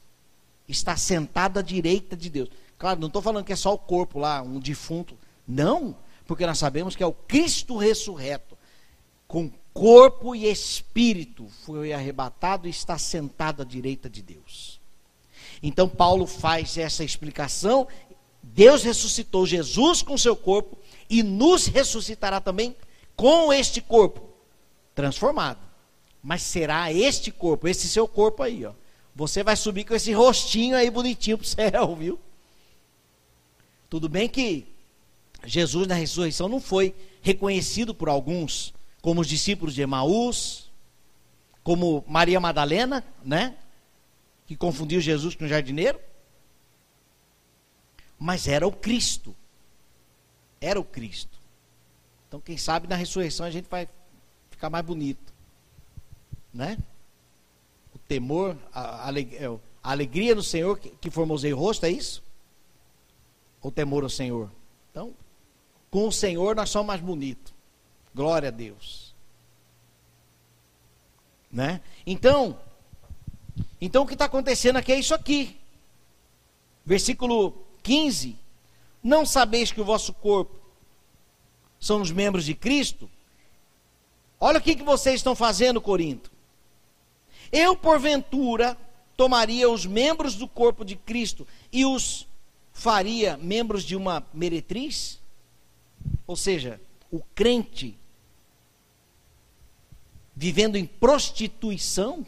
está 0.67 0.98
sentado 0.98 1.60
à 1.60 1.62
direita 1.62 2.15
de 2.15 2.32
Deus. 2.32 2.50
Claro, 2.77 2.99
não 2.99 3.07
estou 3.07 3.21
falando 3.21 3.45
que 3.45 3.53
é 3.53 3.55
só 3.55 3.73
o 3.73 3.77
corpo 3.77 4.19
lá, 4.19 4.41
um 4.41 4.59
defunto. 4.59 5.17
Não, 5.47 5.95
porque 6.25 6.45
nós 6.45 6.57
sabemos 6.57 6.95
que 6.95 7.03
é 7.03 7.05
o 7.05 7.13
Cristo 7.13 7.77
ressurreto, 7.77 8.57
com 9.27 9.51
corpo 9.73 10.35
e 10.35 10.49
espírito, 10.49 11.47
foi 11.65 11.91
arrebatado 11.91 12.67
e 12.67 12.71
está 12.71 12.97
sentado 12.97 13.61
à 13.61 13.65
direita 13.65 14.09
de 14.09 14.21
Deus. 14.21 14.79
Então 15.61 15.88
Paulo 15.89 16.25
faz 16.25 16.77
essa 16.77 17.03
explicação. 17.03 17.88
Deus 18.41 18.83
ressuscitou 18.83 19.45
Jesus 19.45 20.01
com 20.01 20.17
seu 20.17 20.35
corpo 20.35 20.77
e 21.09 21.23
nos 21.23 21.67
ressuscitará 21.67 22.39
também 22.39 22.75
com 23.15 23.51
este 23.51 23.81
corpo 23.81 24.29
transformado. 24.93 25.59
Mas 26.21 26.41
será 26.41 26.91
este 26.91 27.31
corpo, 27.31 27.67
esse 27.67 27.88
seu 27.88 28.07
corpo 28.07 28.43
aí, 28.43 28.65
ó. 28.65 28.71
Você 29.15 29.43
vai 29.43 29.55
subir 29.55 29.85
com 29.85 29.93
esse 29.93 30.11
rostinho 30.11 30.75
aí 30.75 30.89
bonitinho 30.89 31.38
para 31.38 31.45
o 31.45 31.47
céu, 31.47 31.95
viu? 31.95 32.19
Tudo 33.95 34.10
bem 34.10 34.27
que 34.27 34.67
Jesus 35.45 35.88
na 35.88 35.95
ressurreição 35.95 36.49
não 36.49 36.60
foi 36.60 36.93
reconhecido 37.21 37.95
por 37.95 38.10
alguns, 38.10 38.73
como 39.01 39.21
os 39.21 39.27
discípulos 39.27 39.73
de 39.73 39.81
Emaús, 39.81 40.69
como 41.63 42.03
Maria 42.05 42.38
Madalena, 42.41 43.05
né? 43.23 43.55
Que 44.45 44.53
confundiu 44.53 44.99
Jesus 44.99 45.34
com 45.34 45.45
o 45.45 45.47
jardineiro. 45.47 45.97
Mas 48.19 48.49
era 48.49 48.67
o 48.67 48.71
Cristo. 48.73 49.34
Era 50.60 50.77
o 50.77 50.84
Cristo. 50.84 51.39
Então, 52.27 52.41
quem 52.41 52.58
sabe 52.58 52.89
na 52.89 52.97
ressurreição 52.97 53.45
a 53.45 53.49
gente 53.49 53.69
vai 53.69 53.88
ficar 54.51 54.69
mais 54.69 54.84
bonito. 54.84 55.34
Né? 56.53 56.77
O 57.93 57.97
temor, 57.97 58.58
a, 58.73 59.10
a, 59.10 59.19
é, 59.21 59.45
a 59.81 59.91
alegria 59.93 60.36
no 60.36 60.43
Senhor 60.43 60.77
que, 60.77 60.89
que 60.89 61.10
formosei 61.10 61.53
o 61.53 61.58
rosto, 61.58 61.86
é 61.86 61.89
isso? 61.89 62.24
Ou 63.65 63.71
temor 63.71 64.04
ao 64.04 64.10
Senhor? 64.12 64.51
Então, 64.91 65.12
com 65.89 66.08
o 66.08 66.12
Senhor 66.12 66.56
nós 66.56 66.69
somos 66.69 66.86
mais 66.86 67.01
bonitos. 67.01 67.51
Glória 68.13 68.49
a 68.49 68.51
Deus. 68.51 69.15
Né? 71.51 71.82
Então, 72.06 72.60
então 73.82 74.04
o 74.04 74.06
que 74.06 74.13
está 74.13 74.25
acontecendo 74.25 74.75
aqui 74.75 74.91
é 74.91 74.99
isso 74.99 75.15
aqui. 75.15 75.60
Versículo 76.86 77.65
15. 77.82 78.38
Não 79.01 79.25
sabeis 79.25 79.71
que 79.71 79.82
o 79.82 79.86
vosso 79.86 80.13
corpo 80.13 80.56
são 81.80 82.01
os 82.01 82.12
membros 82.12 82.45
de 82.45 82.54
Cristo? 82.54 83.10
Olha 84.39 84.60
o 84.60 84.62
que, 84.62 84.75
que 84.75 84.84
vocês 84.84 85.15
estão 85.15 85.34
fazendo, 85.34 85.82
Corinto. 85.82 86.32
Eu, 87.51 87.75
porventura, 87.75 88.78
tomaria 89.17 89.67
os 89.67 89.88
membros 89.88 90.36
do 90.36 90.47
corpo 90.47 90.86
de 90.86 90.95
Cristo 90.95 91.47
e 91.71 91.84
os 91.84 92.28
faria 92.75 93.38
membros 93.38 93.83
de 93.83 93.95
uma 93.95 94.23
meretriz? 94.33 95.19
Ou 96.27 96.35
seja, 96.35 96.79
o 97.09 97.21
crente 97.33 97.97
vivendo 100.35 100.75
em 100.75 100.85
prostituição? 100.85 102.25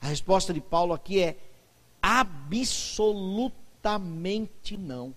A 0.00 0.08
resposta 0.08 0.54
de 0.54 0.60
Paulo 0.60 0.94
aqui 0.94 1.20
é 1.20 1.36
absolutamente 2.00 3.06
não. 4.76 5.14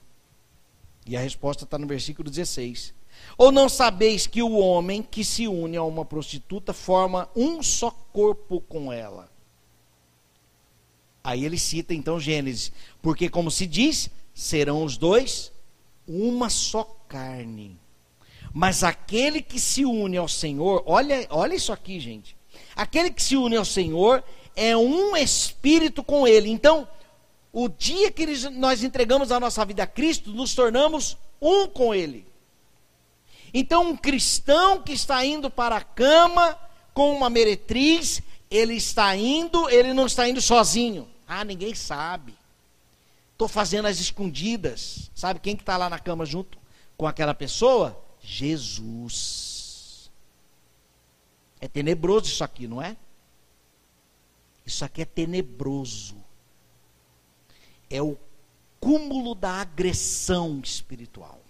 E 1.06 1.16
a 1.16 1.22
resposta 1.22 1.64
está 1.64 1.78
no 1.78 1.88
versículo 1.88 2.30
16. 2.30 2.94
Ou 3.38 3.54
não 3.54 3.70
sabeis 3.70 4.28
que 4.28 4.44
o 4.44 4.58
homem 4.58 5.02
que 5.02 5.24
se 5.24 5.48
une 5.48 5.78
a 5.78 5.84
uma 5.84 6.04
prostituta 6.04 6.74
forma 6.74 7.30
um 7.36 7.64
só 7.64 7.90
corpo 7.90 8.60
com 8.62 8.92
ela? 8.92 9.32
Aí 11.28 11.44
ele 11.44 11.60
cita 11.60 11.94
então 11.94 12.18
Gênesis, 12.18 12.72
porque 13.02 13.28
como 13.28 13.52
se 13.52 13.68
diz, 13.68 14.10
serão 14.34 14.86
os 14.86 14.96
dois 14.96 15.52
uma 16.08 16.50
só 16.50 16.86
carne. 17.06 17.78
Mas 18.54 18.82
aquele 18.82 19.42
que 19.42 19.60
se 19.60 19.84
une 19.84 20.16
ao 20.16 20.30
Senhor, 20.30 20.82
olha, 20.86 21.28
olha 21.30 21.54
isso 21.54 21.74
aqui, 21.74 22.00
gente. 22.00 22.34
Aquele 22.74 23.12
que 23.12 23.22
se 23.22 23.36
une 23.36 23.58
ao 23.58 23.66
Senhor 23.66 24.24
é 24.56 24.78
um 24.78 25.18
espírito 25.18 26.02
com 26.02 26.26
ele. 26.26 26.50
Então, 26.50 26.88
o 27.52 27.68
dia 27.68 28.10
que 28.10 28.26
nós 28.52 28.82
entregamos 28.82 29.30
a 29.30 29.38
nossa 29.38 29.66
vida 29.66 29.84
a 29.84 29.88
Cristo, 29.88 30.32
nos 30.32 30.56
tornamos 30.56 31.18
um 31.42 31.68
com 31.68 31.94
Ele. 31.94 32.26
Então, 33.54 33.90
um 33.90 33.98
cristão 33.98 34.82
que 34.82 34.94
está 34.94 35.26
indo 35.26 35.50
para 35.50 35.76
a 35.76 35.84
cama 35.84 36.58
com 36.94 37.14
uma 37.14 37.30
meretriz, 37.30 38.22
ele 38.50 38.76
está 38.76 39.14
indo, 39.14 39.70
ele 39.70 39.94
não 39.94 40.06
está 40.06 40.30
indo 40.30 40.40
sozinho. 40.40 41.17
Ah, 41.28 41.44
ninguém 41.44 41.76
sabe. 41.76 42.34
Estou 43.32 43.48
fazendo 43.48 43.88
as 43.88 44.00
escondidas. 44.00 45.12
Sabe 45.14 45.40
quem 45.40 45.56
que 45.56 45.62
está 45.62 45.78
lá 45.78 45.90
na 45.90 46.00
cama 46.00 46.26
junto 46.26 46.58
com 46.96 47.06
aquela 47.06 47.34
pessoa? 47.34 48.02
Jesus. 48.22 50.10
É 51.60 51.68
tenebroso 51.68 52.28
isso 52.28 52.44
aqui, 52.44 52.68
não 52.68 52.82
é? 52.82 52.96
Isso 54.66 54.86
aqui 54.86 55.02
é 55.02 55.06
tenebroso 55.06 56.18
é 57.90 58.02
o 58.02 58.18
cúmulo 58.80 59.34
da 59.34 59.62
agressão 59.62 60.60
espiritual. 60.64 61.42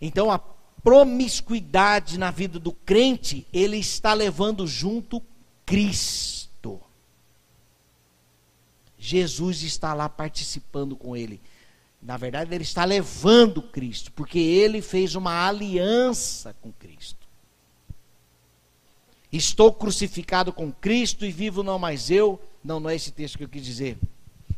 Então 0.00 0.30
a 0.30 0.38
promiscuidade 0.38 2.18
na 2.18 2.30
vida 2.30 2.58
do 2.58 2.72
crente, 2.72 3.46
ele 3.52 3.76
está 3.76 4.14
levando 4.14 4.66
junto 4.66 5.22
Cristo. 5.66 6.37
Jesus 8.98 9.62
está 9.62 9.94
lá 9.94 10.08
participando 10.08 10.96
com 10.96 11.16
ele. 11.16 11.40
Na 12.02 12.16
verdade, 12.16 12.54
ele 12.54 12.62
está 12.62 12.84
levando 12.84 13.62
Cristo, 13.62 14.12
porque 14.12 14.38
ele 14.38 14.80
fez 14.82 15.14
uma 15.14 15.46
aliança 15.46 16.54
com 16.60 16.72
Cristo. 16.72 17.26
Estou 19.32 19.72
crucificado 19.72 20.52
com 20.52 20.72
Cristo 20.72 21.24
e 21.24 21.30
vivo 21.30 21.62
não 21.62 21.78
mais 21.78 22.10
eu, 22.10 22.40
não, 22.64 22.80
não 22.80 22.88
é 22.88 22.96
esse 22.96 23.12
texto 23.12 23.36
que 23.36 23.44
eu 23.44 23.48
quis 23.48 23.64
dizer. 23.64 23.98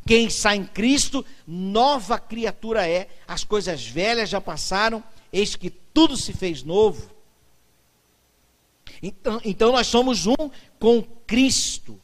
Quem 0.07 0.27
está 0.27 0.55
em 0.55 0.65
Cristo, 0.65 1.25
nova 1.47 2.19
criatura 2.19 2.89
é. 2.89 3.09
As 3.27 3.45
coisas 3.45 3.87
velhas 3.87 4.29
já 4.29 4.41
passaram, 4.41 5.03
eis 5.33 5.57
que 5.57 5.71
tudo 5.71 6.17
se 6.17 6.33
fez 6.33 6.63
novo. 6.63 7.11
Então, 9.03 9.41
então 9.45 9.73
nós 9.73 9.87
somos 9.87 10.27
um 10.27 10.51
com 10.79 11.03
Cristo. 11.27 12.01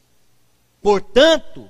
Portanto, 0.83 1.69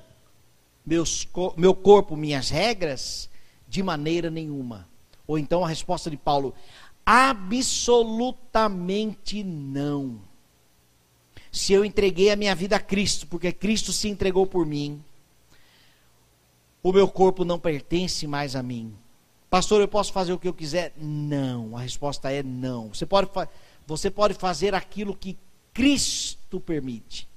meus, 0.87 1.27
meu 1.55 1.75
corpo, 1.75 2.15
minhas 2.15 2.49
regras, 2.49 3.29
de 3.67 3.83
maneira 3.83 4.31
nenhuma. 4.31 4.87
Ou 5.27 5.37
então 5.37 5.63
a 5.63 5.67
resposta 5.67 6.09
de 6.09 6.17
Paulo: 6.17 6.55
absolutamente 7.05 9.43
não 9.43 10.25
se 11.51 11.73
eu 11.73 11.83
entreguei 11.83 12.29
a 12.29 12.35
minha 12.35 12.53
vida 12.53 12.75
a 12.75 12.79
Cristo, 12.79 13.25
porque 13.27 13.51
Cristo 13.51 13.91
se 13.91 14.07
entregou 14.07 14.45
por 14.45 14.65
mim, 14.65 15.03
o 16.83 16.93
meu 16.93 17.07
corpo 17.07 17.43
não 17.43 17.59
pertence 17.59 18.27
mais 18.27 18.55
a 18.55 18.63
mim. 18.63 18.93
Pastor, 19.49 19.81
eu 19.81 19.87
posso 19.87 20.13
fazer 20.13 20.33
o 20.33 20.39
que 20.39 20.47
eu 20.47 20.53
quiser? 20.53 20.93
Não, 20.97 21.75
a 21.75 21.81
resposta 21.81 22.31
é 22.31 22.43
não. 22.43 22.89
Você 22.89 23.05
pode, 23.05 23.29
você 23.85 24.11
pode 24.11 24.33
fazer 24.35 24.75
aquilo 24.75 25.15
que 25.15 25.37
Cristo 25.73 26.59
permite. 26.59 27.27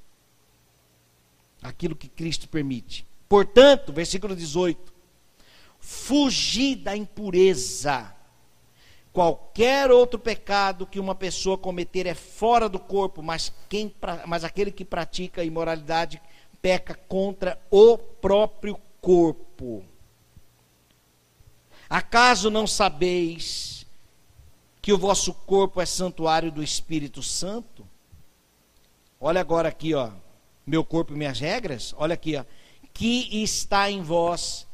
Aquilo 1.63 1.97
que 1.97 2.09
Cristo 2.09 2.49
permite. 2.49 3.07
Portanto, 3.31 3.95
versículo 3.95 4.37
18: 4.37 4.93
fugir 5.79 6.77
da 6.77 6.95
impureza 6.95 8.15
Qualquer 9.13 9.91
outro 9.91 10.21
pecado 10.21 10.87
que 10.87 11.01
uma 11.01 11.17
pessoa 11.17 11.59
cometer 11.59 12.07
é 12.07 12.15
fora 12.15 12.69
do 12.69 12.79
corpo, 12.79 13.23
mas, 13.23 13.53
quem, 13.69 13.93
mas 14.27 14.45
aquele 14.45 14.71
que 14.71 14.85
pratica 14.85 15.43
imoralidade 15.43 16.23
peca 16.63 16.95
contra 16.95 17.61
o 17.71 17.99
próprio 17.99 18.79
corpo. 19.01 19.85
Acaso 21.89 22.51
não 22.51 22.69
sabeis 22.69 23.85
que 24.81 24.93
o 24.93 24.99
vosso 24.99 25.35
corpo 25.35 25.81
é 25.81 25.87
santuário 25.87 26.53
do 26.53 26.63
Espírito 26.63 27.21
Santo? 27.21 27.85
Olha 29.21 29.41
agora 29.41 29.69
aqui, 29.69 29.93
ó, 29.93 30.13
meu 30.65 30.85
corpo 30.85 31.13
e 31.13 31.17
minhas 31.17 31.41
regras. 31.41 31.93
Olha 31.99 32.15
aqui, 32.15 32.37
ó, 32.37 32.45
que 32.93 33.43
está 33.43 33.91
em 33.91 34.03
vós, 34.03 34.67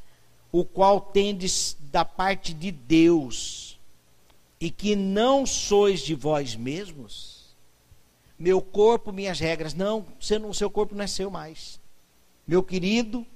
o 0.51 0.65
qual 0.65 1.01
tendes 1.01 1.77
da 1.91 2.05
parte 2.05 2.53
de 2.55 2.71
Deus 2.71 3.79
e 4.61 4.71
que 4.71 4.97
não 4.97 5.45
sois 5.45 6.01
de 6.01 6.15
vós 6.15 6.57
mesmos, 6.57 7.55
meu 8.39 8.61
corpo, 8.61 9.13
minhas 9.13 9.39
regras, 9.39 9.75
não, 9.75 10.07
não, 10.41 10.53
seu 10.53 10.71
corpo 10.71 10.95
não 10.95 11.05
é 11.05 11.07
seu 11.07 11.31
mais. 11.31 11.81
Meu 12.47 12.63
querido, 12.63 13.27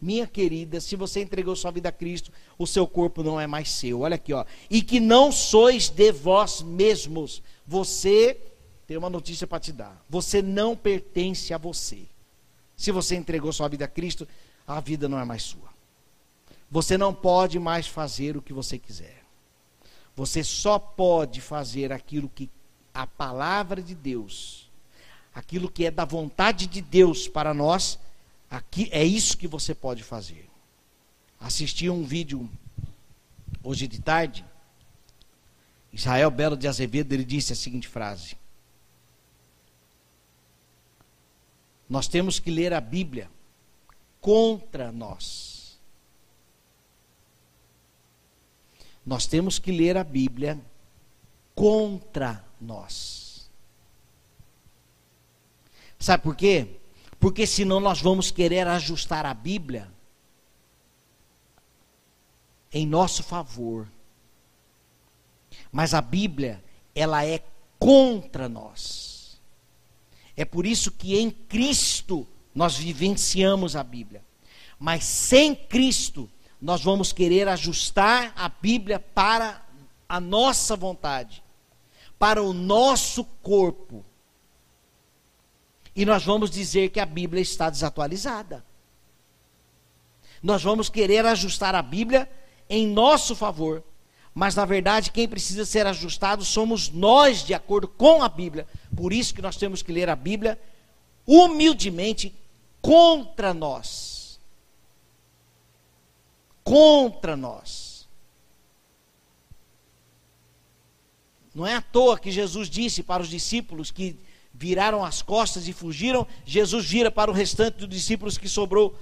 minha 0.00 0.26
querida, 0.26 0.80
se 0.80 0.94
você 0.94 1.20
entregou 1.20 1.56
sua 1.56 1.72
vida 1.72 1.88
a 1.88 1.92
Cristo, 1.92 2.32
o 2.56 2.66
seu 2.66 2.86
corpo 2.86 3.22
não 3.22 3.40
é 3.40 3.46
mais 3.46 3.70
seu. 3.70 4.00
Olha 4.00 4.14
aqui, 4.14 4.32
ó. 4.32 4.44
E 4.70 4.80
que 4.80 5.00
não 5.00 5.32
sois 5.32 5.88
de 5.88 6.12
vós 6.12 6.62
mesmos. 6.62 7.42
Você 7.66 8.38
tem 8.86 8.96
uma 8.96 9.10
notícia 9.10 9.46
para 9.46 9.58
te 9.58 9.72
dar. 9.72 10.04
Você 10.08 10.40
não 10.40 10.76
pertence 10.76 11.52
a 11.52 11.58
você. 11.58 12.06
Se 12.78 12.92
você 12.92 13.16
entregou 13.16 13.52
sua 13.52 13.68
vida 13.68 13.86
a 13.86 13.88
Cristo, 13.88 14.26
a 14.64 14.78
vida 14.78 15.08
não 15.08 15.18
é 15.18 15.24
mais 15.24 15.42
sua. 15.42 15.68
Você 16.70 16.96
não 16.96 17.12
pode 17.12 17.58
mais 17.58 17.88
fazer 17.88 18.36
o 18.36 18.42
que 18.42 18.52
você 18.52 18.78
quiser. 18.78 19.24
Você 20.14 20.44
só 20.44 20.78
pode 20.78 21.40
fazer 21.40 21.92
aquilo 21.92 22.28
que 22.28 22.48
a 22.94 23.04
palavra 23.04 23.82
de 23.82 23.96
Deus, 23.96 24.70
aquilo 25.34 25.68
que 25.68 25.86
é 25.86 25.90
da 25.90 26.04
vontade 26.04 26.68
de 26.68 26.80
Deus 26.80 27.26
para 27.26 27.52
nós, 27.52 27.98
aqui 28.48 28.88
é 28.92 29.04
isso 29.04 29.36
que 29.36 29.48
você 29.48 29.74
pode 29.74 30.04
fazer. 30.04 30.48
Assisti 31.40 31.90
um 31.90 32.04
vídeo 32.04 32.48
hoje 33.60 33.88
de 33.88 34.00
tarde, 34.00 34.44
Israel 35.92 36.30
Belo 36.30 36.56
de 36.56 36.68
Azevedo, 36.68 37.12
ele 37.12 37.24
disse 37.24 37.52
a 37.52 37.56
seguinte 37.56 37.88
frase: 37.88 38.36
Nós 41.88 42.06
temos 42.06 42.38
que 42.38 42.50
ler 42.50 42.72
a 42.72 42.80
Bíblia 42.80 43.30
contra 44.20 44.92
nós. 44.92 45.78
Nós 49.04 49.26
temos 49.26 49.58
que 49.58 49.72
ler 49.72 49.96
a 49.96 50.04
Bíblia 50.04 50.60
contra 51.54 52.44
nós. 52.60 53.48
Sabe 55.98 56.22
por 56.22 56.36
quê? 56.36 56.76
Porque 57.18 57.46
senão 57.46 57.80
nós 57.80 58.00
vamos 58.00 58.30
querer 58.30 58.66
ajustar 58.68 59.24
a 59.24 59.34
Bíblia 59.34 59.90
em 62.72 62.86
nosso 62.86 63.22
favor. 63.22 63.88
Mas 65.72 65.94
a 65.94 66.00
Bíblia, 66.00 66.62
ela 66.94 67.24
é 67.24 67.42
contra 67.78 68.48
nós. 68.48 69.17
É 70.38 70.44
por 70.44 70.64
isso 70.64 70.92
que 70.92 71.18
em 71.18 71.32
Cristo 71.32 72.24
nós 72.54 72.76
vivenciamos 72.76 73.74
a 73.74 73.82
Bíblia. 73.82 74.24
Mas 74.78 75.02
sem 75.02 75.52
Cristo, 75.52 76.30
nós 76.62 76.80
vamos 76.80 77.12
querer 77.12 77.48
ajustar 77.48 78.32
a 78.36 78.48
Bíblia 78.48 79.00
para 79.00 79.60
a 80.08 80.20
nossa 80.20 80.76
vontade, 80.76 81.42
para 82.20 82.40
o 82.40 82.52
nosso 82.52 83.24
corpo. 83.42 84.04
E 85.94 86.06
nós 86.06 86.24
vamos 86.24 86.52
dizer 86.52 86.90
que 86.90 87.00
a 87.00 87.06
Bíblia 87.06 87.42
está 87.42 87.68
desatualizada. 87.68 88.64
Nós 90.40 90.62
vamos 90.62 90.88
querer 90.88 91.26
ajustar 91.26 91.74
a 91.74 91.82
Bíblia 91.82 92.30
em 92.70 92.86
nosso 92.86 93.34
favor. 93.34 93.82
Mas 94.34 94.54
na 94.54 94.64
verdade, 94.64 95.10
quem 95.10 95.28
precisa 95.28 95.64
ser 95.64 95.86
ajustado 95.86 96.44
somos 96.44 96.88
nós, 96.88 97.44
de 97.44 97.54
acordo 97.54 97.88
com 97.88 98.22
a 98.22 98.28
Bíblia. 98.28 98.66
Por 98.96 99.12
isso 99.12 99.34
que 99.34 99.42
nós 99.42 99.56
temos 99.56 99.82
que 99.82 99.92
ler 99.92 100.08
a 100.08 100.16
Bíblia 100.16 100.58
humildemente 101.26 102.34
contra 102.80 103.52
nós. 103.52 104.40
Contra 106.62 107.36
nós. 107.36 108.08
Não 111.54 111.66
é 111.66 111.74
à 111.74 111.82
toa 111.82 112.18
que 112.18 112.30
Jesus 112.30 112.70
disse 112.70 113.02
para 113.02 113.22
os 113.22 113.28
discípulos 113.28 113.90
que 113.90 114.16
viraram 114.54 115.04
as 115.04 115.22
costas 115.22 115.68
e 115.68 115.72
fugiram, 115.72 116.26
Jesus 116.44 116.86
vira 116.86 117.10
para 117.10 117.30
o 117.30 117.34
restante 117.34 117.78
dos 117.78 117.88
discípulos 117.88 118.38
que 118.38 118.48
sobrou. 118.48 118.96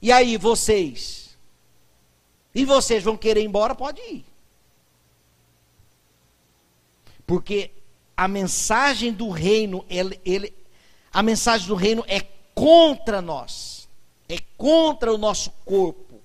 E 0.00 0.12
aí, 0.12 0.36
vocês? 0.36 1.36
E 2.54 2.64
vocês 2.64 3.02
vão 3.02 3.16
querer 3.16 3.40
ir 3.40 3.46
embora? 3.46 3.74
Pode 3.74 4.00
ir. 4.00 4.24
Porque 7.28 7.70
a 8.16 8.26
mensagem 8.26 9.12
do 9.12 9.28
reino, 9.28 9.84
ele, 9.86 10.18
ele, 10.24 10.54
a 11.12 11.22
mensagem 11.22 11.68
do 11.68 11.74
reino 11.74 12.02
é 12.08 12.22
contra 12.54 13.20
nós, 13.20 13.86
é 14.26 14.38
contra 14.56 15.12
o 15.12 15.18
nosso 15.18 15.50
corpo, 15.62 16.22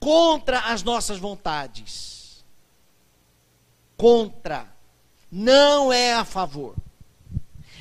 contra 0.00 0.58
as 0.72 0.82
nossas 0.82 1.16
vontades. 1.18 2.44
Contra, 3.96 4.66
não 5.30 5.92
é 5.92 6.14
a 6.14 6.24
favor. 6.24 6.74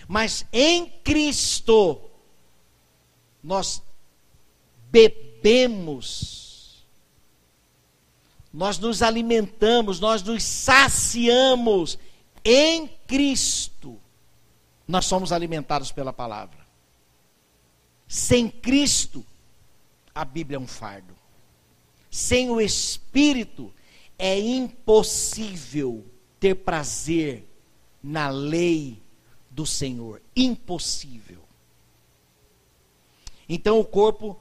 Mas 0.07 0.45
em 0.53 0.85
Cristo, 1.03 1.99
nós 3.43 3.81
bebemos, 4.91 6.42
nós 8.53 8.77
nos 8.77 9.01
alimentamos, 9.01 9.99
nós 9.99 10.21
nos 10.21 10.43
saciamos 10.43 11.97
em 12.45 12.87
Cristo. 13.07 13.99
Nós 14.87 15.05
somos 15.05 15.31
alimentados 15.31 15.91
pela 15.91 16.13
palavra. 16.13 16.59
Sem 18.07 18.47
Cristo, 18.47 19.25
a 20.13 20.23
Bíblia 20.23 20.57
é 20.57 20.59
um 20.59 20.67
fardo. 20.67 21.15
Sem 22.11 22.51
o 22.51 22.61
Espírito, 22.61 23.73
é 24.19 24.39
impossível 24.39 26.05
ter 26.39 26.53
prazer 26.53 27.49
na 28.03 28.29
lei 28.29 29.01
do 29.49 29.65
Senhor. 29.65 30.21
Impossível. 30.35 31.41
Então 33.49 33.79
o 33.79 33.85
corpo, 33.85 34.39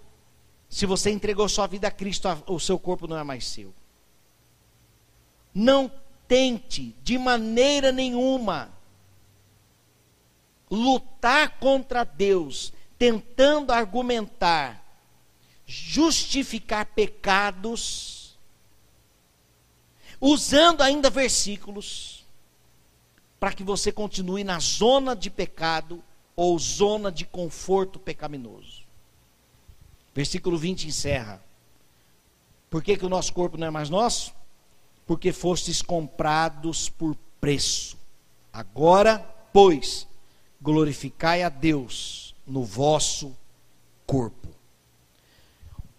se 0.68 0.84
você 0.84 1.10
entregou 1.10 1.48
sua 1.48 1.66
vida 1.66 1.88
a 1.88 1.90
Cristo, 1.90 2.28
o 2.46 2.60
seu 2.60 2.78
corpo 2.78 3.06
não 3.06 3.16
é 3.16 3.24
mais 3.24 3.46
seu. 3.46 3.72
Não 5.54 5.90
tente 6.26 6.94
de 7.02 7.18
maneira 7.18 7.92
nenhuma 7.92 8.70
lutar 10.70 11.58
contra 11.58 12.02
Deus 12.02 12.72
tentando 12.98 13.72
argumentar, 13.72 14.82
justificar 15.66 16.86
pecados, 16.86 18.38
usando 20.20 20.82
ainda 20.82 21.10
versículos, 21.10 22.24
para 23.38 23.52
que 23.52 23.64
você 23.64 23.90
continue 23.90 24.44
na 24.44 24.60
zona 24.60 25.16
de 25.16 25.28
pecado 25.28 26.02
ou 26.36 26.58
zona 26.58 27.10
de 27.10 27.26
conforto 27.26 27.98
pecaminoso. 27.98 28.82
Versículo 30.14 30.56
20 30.56 30.86
encerra. 30.86 31.42
Por 32.70 32.82
que, 32.82 32.96
que 32.96 33.04
o 33.04 33.10
nosso 33.10 33.32
corpo 33.32 33.58
não 33.58 33.66
é 33.66 33.70
mais 33.70 33.90
nosso? 33.90 34.32
Porque 35.06 35.32
fostes 35.32 35.82
comprados 35.82 36.88
por 36.88 37.16
preço. 37.40 37.96
Agora, 38.52 39.18
pois, 39.52 40.06
glorificai 40.60 41.42
a 41.42 41.48
Deus 41.48 42.34
no 42.46 42.64
vosso 42.64 43.36
corpo. 44.06 44.48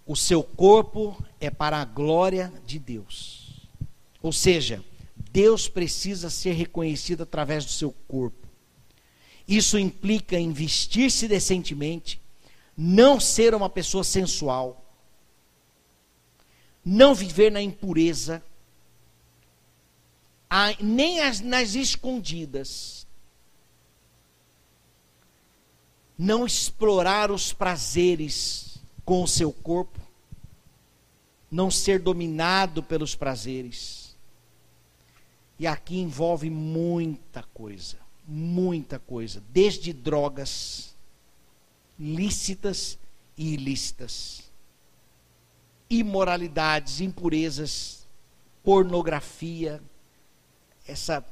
O 0.05 0.15
seu 0.15 0.43
corpo 0.43 1.21
é 1.39 1.49
para 1.49 1.77
a 1.77 1.85
glória 1.85 2.51
de 2.65 2.77
Deus. 2.77 3.67
Ou 4.21 4.31
seja, 4.31 4.83
Deus 5.31 5.67
precisa 5.67 6.29
ser 6.29 6.53
reconhecido 6.53 7.23
através 7.23 7.65
do 7.65 7.71
seu 7.71 7.91
corpo. 8.07 8.47
Isso 9.47 9.77
implica 9.77 10.37
em 10.37 10.51
vestir-se 10.51 11.27
decentemente, 11.27 12.21
não 12.77 13.19
ser 13.19 13.53
uma 13.53 13.69
pessoa 13.69 14.03
sensual, 14.03 14.85
não 16.83 17.13
viver 17.13 17.51
na 17.51 17.61
impureza, 17.61 18.43
nem 20.79 21.19
nas 21.41 21.73
escondidas 21.75 23.03
não 26.17 26.45
explorar 26.45 27.31
os 27.31 27.51
prazeres 27.51 28.77
com 29.03 29.23
o 29.23 29.27
seu 29.27 29.51
corpo, 29.51 29.99
não 31.49 31.69
ser 31.69 31.99
dominado 31.99 32.81
pelos 32.81 33.15
prazeres. 33.15 34.15
E 35.59 35.67
aqui 35.67 35.97
envolve 35.97 36.49
muita 36.49 37.43
coisa, 37.53 37.97
muita 38.27 38.99
coisa, 38.99 39.43
desde 39.49 39.93
drogas 39.93 40.95
lícitas 41.99 42.97
e 43.37 43.53
ilícitas, 43.53 44.51
imoralidades, 45.89 47.01
impurezas, 47.01 48.07
pornografia, 48.63 49.81
essa 50.87 51.25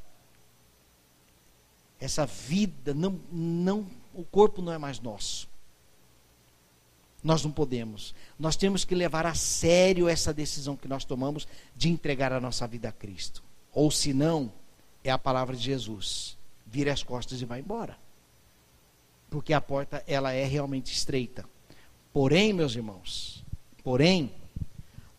essa 2.00 2.26
vida 2.26 2.94
não 2.94 3.20
não 3.32 3.88
o 4.14 4.24
corpo 4.24 4.62
não 4.62 4.74
é 4.74 4.78
mais 4.78 5.00
nosso. 5.00 5.50
Nós 7.24 7.44
não 7.44 7.52
podemos. 7.52 8.16
Nós 8.38 8.56
temos 8.56 8.84
que 8.84 8.96
levar 8.96 9.26
a 9.26 9.36
sério 9.36 10.10
essa 10.10 10.34
decisão 10.34 10.76
que 10.76 10.88
nós 10.88 11.06
tomamos 11.06 11.48
de 11.76 11.90
entregar 11.90 12.34
a 12.34 12.40
nossa 12.40 12.68
vida 12.68 12.90
a 12.90 12.92
Cristo. 12.92 13.44
Ou 13.72 13.92
se 13.92 14.12
não, 14.12 14.52
é 15.04 15.12
a 15.12 15.18
palavra 15.18 15.56
de 15.56 15.64
Jesus. 15.64 16.38
Vire 16.66 16.90
as 16.90 17.04
costas 17.04 17.42
e 17.42 17.46
vá 17.46 17.60
embora. 17.60 17.98
Porque 19.30 19.54
a 19.54 19.62
porta 19.62 20.04
ela 20.08 20.32
é 20.34 20.46
realmente 20.46 20.92
estreita. 20.92 21.46
Porém, 22.12 22.52
meus 22.52 22.76
irmãos, 22.76 23.46
porém, 23.84 24.34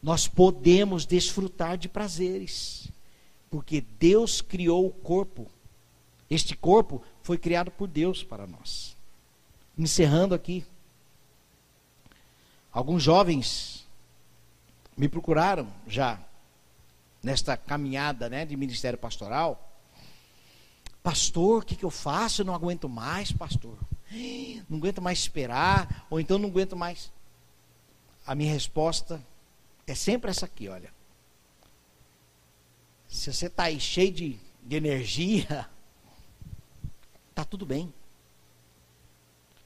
nós 0.03 0.27
podemos 0.27 1.07
desfrutar 1.07 1.79
de 1.79 1.89
prazeres. 1.89 2.89
Porque 3.53 3.83
Deus 3.83 4.41
criou 4.41 4.87
o 4.87 4.91
corpo. 4.91 5.47
Este 6.31 6.57
corpo 6.57 7.03
foi 7.23 7.37
criado 7.37 7.71
por 7.71 7.87
Deus 7.87 8.25
para 8.25 8.47
nós. 8.47 8.97
Encerrando 9.77 10.35
aqui. 10.35 10.65
Alguns 12.73 13.03
jovens 13.03 13.87
me 14.97 15.07
procuraram 15.07 15.71
já 15.87 16.19
nesta 17.23 17.59
caminhada 17.59 18.31
né, 18.31 18.47
de 18.47 18.57
ministério 18.57 18.99
pastoral. 18.99 19.71
Pastor, 21.03 21.63
o 21.63 21.67
que, 21.67 21.77
que 21.77 21.85
eu 21.85 21.91
faço? 21.91 22.41
Eu 22.41 22.47
não 22.47 22.55
aguento 22.55 22.89
mais, 22.89 23.33
pastor. 23.33 23.77
Não 24.67 24.79
aguento 24.79 25.03
mais 25.03 25.19
esperar, 25.19 26.07
ou 26.09 26.19
então 26.19 26.39
não 26.39 26.49
aguento 26.49 26.75
mais. 26.75 27.13
A 28.27 28.35
minha 28.35 28.53
resposta 28.53 29.23
é 29.87 29.95
sempre 29.95 30.31
essa 30.31 30.47
aqui, 30.47 30.69
olha. 30.69 30.91
Se 33.13 33.31
você 33.31 33.47
está 33.47 33.65
aí 33.65 33.79
cheio 33.79 34.11
de, 34.11 34.41
de 34.63 34.75
energia, 34.75 35.69
Está 37.29 37.45
tudo 37.45 37.67
bem. 37.67 37.93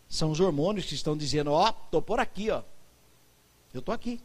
São 0.08 0.32
os 0.32 0.40
hormônios 0.40 0.86
que 0.86 0.94
estão 0.94 1.16
dizendo, 1.16 1.52
ó, 1.52 1.64
oh, 1.64 1.84
estou 1.84 2.02
por 2.02 2.18
aqui, 2.18 2.50
ó. 2.50 2.62
Eu 3.72 3.78
estou 3.78 3.94
aqui. 3.94 4.20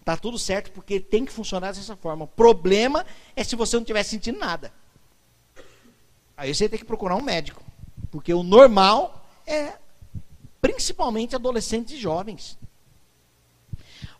Está 0.00 0.16
tudo 0.16 0.38
certo, 0.40 0.72
porque 0.72 0.98
tem 0.98 1.24
que 1.24 1.32
funcionar 1.32 1.72
dessa 1.72 1.96
forma. 1.96 2.24
O 2.24 2.28
problema 2.28 3.06
é 3.36 3.44
se 3.44 3.54
você 3.54 3.76
não 3.76 3.82
estiver 3.82 4.02
sentindo 4.02 4.40
nada. 4.40 4.72
Aí 6.36 6.52
você 6.52 6.68
tem 6.68 6.80
que 6.80 6.84
procurar 6.84 7.14
um 7.14 7.22
médico. 7.22 7.62
Porque 8.10 8.34
o 8.34 8.42
normal 8.42 9.24
é 9.46 9.78
principalmente 10.60 11.36
adolescentes 11.36 11.94
e 11.94 11.98
jovens. 11.98 12.58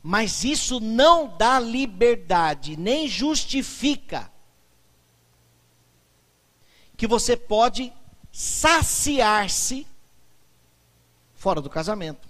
Mas 0.08 0.44
isso 0.44 0.78
não 0.78 1.36
dá 1.36 1.58
liberdade, 1.58 2.76
nem 2.76 3.08
justifica 3.08 4.30
que 6.96 7.08
você 7.08 7.36
pode 7.36 7.92
saciar-se 8.30 9.84
fora 11.34 11.60
do 11.60 11.68
casamento. 11.68 12.28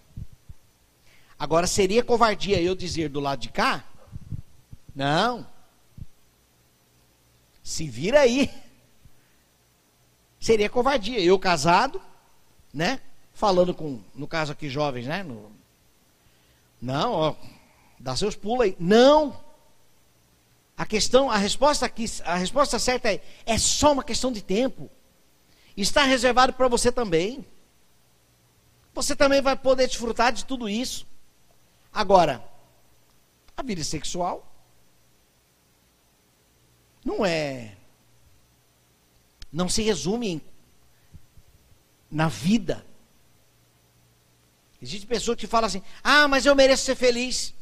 Agora, 1.38 1.66
seria 1.66 2.02
covardia 2.02 2.62
eu 2.62 2.74
dizer 2.74 3.10
do 3.10 3.20
lado 3.20 3.40
de 3.40 3.50
cá? 3.50 3.84
Não. 4.94 5.46
Se 7.62 7.86
vira 7.86 8.20
aí. 8.20 8.50
Seria 10.40 10.70
covardia. 10.70 11.20
Eu 11.20 11.38
casado, 11.38 12.00
né? 12.72 13.02
Falando 13.34 13.74
com, 13.74 14.00
no 14.14 14.26
caso 14.26 14.52
aqui, 14.52 14.70
jovens, 14.70 15.06
né? 15.06 15.22
No, 15.22 15.52
não, 16.80 17.12
ó, 17.12 17.36
dá 17.98 18.16
seus 18.16 18.34
pulos 18.36 18.66
aí. 18.66 18.76
Não. 18.78 19.44
A 20.76 20.84
questão, 20.84 21.30
a 21.30 21.36
resposta 21.36 21.86
aqui, 21.86 22.04
a 22.24 22.34
resposta 22.36 22.78
certa 22.78 23.12
é: 23.12 23.22
é 23.46 23.58
só 23.58 23.92
uma 23.92 24.04
questão 24.04 24.30
de 24.30 24.42
tempo. 24.42 24.90
Está 25.76 26.04
reservado 26.04 26.52
para 26.52 26.68
você 26.68 26.90
também. 26.92 27.44
Você 28.94 29.14
também 29.14 29.42
vai 29.42 29.56
poder 29.56 29.86
desfrutar 29.86 30.32
de 30.32 30.44
tudo 30.44 30.68
isso. 30.68 31.06
Agora, 31.92 32.42
a 33.56 33.62
vida 33.62 33.84
sexual 33.84 34.52
não 37.04 37.24
é. 37.24 37.76
Não 39.52 39.68
se 39.68 39.82
resume 39.82 40.28
em, 40.28 40.42
na 42.10 42.28
vida. 42.28 42.84
Existe 44.82 45.06
pessoa 45.06 45.36
que 45.36 45.46
fala 45.46 45.66
assim: 45.68 45.82
ah, 46.02 46.28
mas 46.28 46.44
eu 46.44 46.54
mereço 46.54 46.84
ser 46.84 46.96
feliz. 46.96 47.54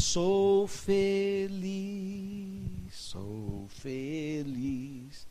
Sou 0.00 0.66
feliz, 0.68 1.58
sou 2.92 3.66
feliz 3.68 5.26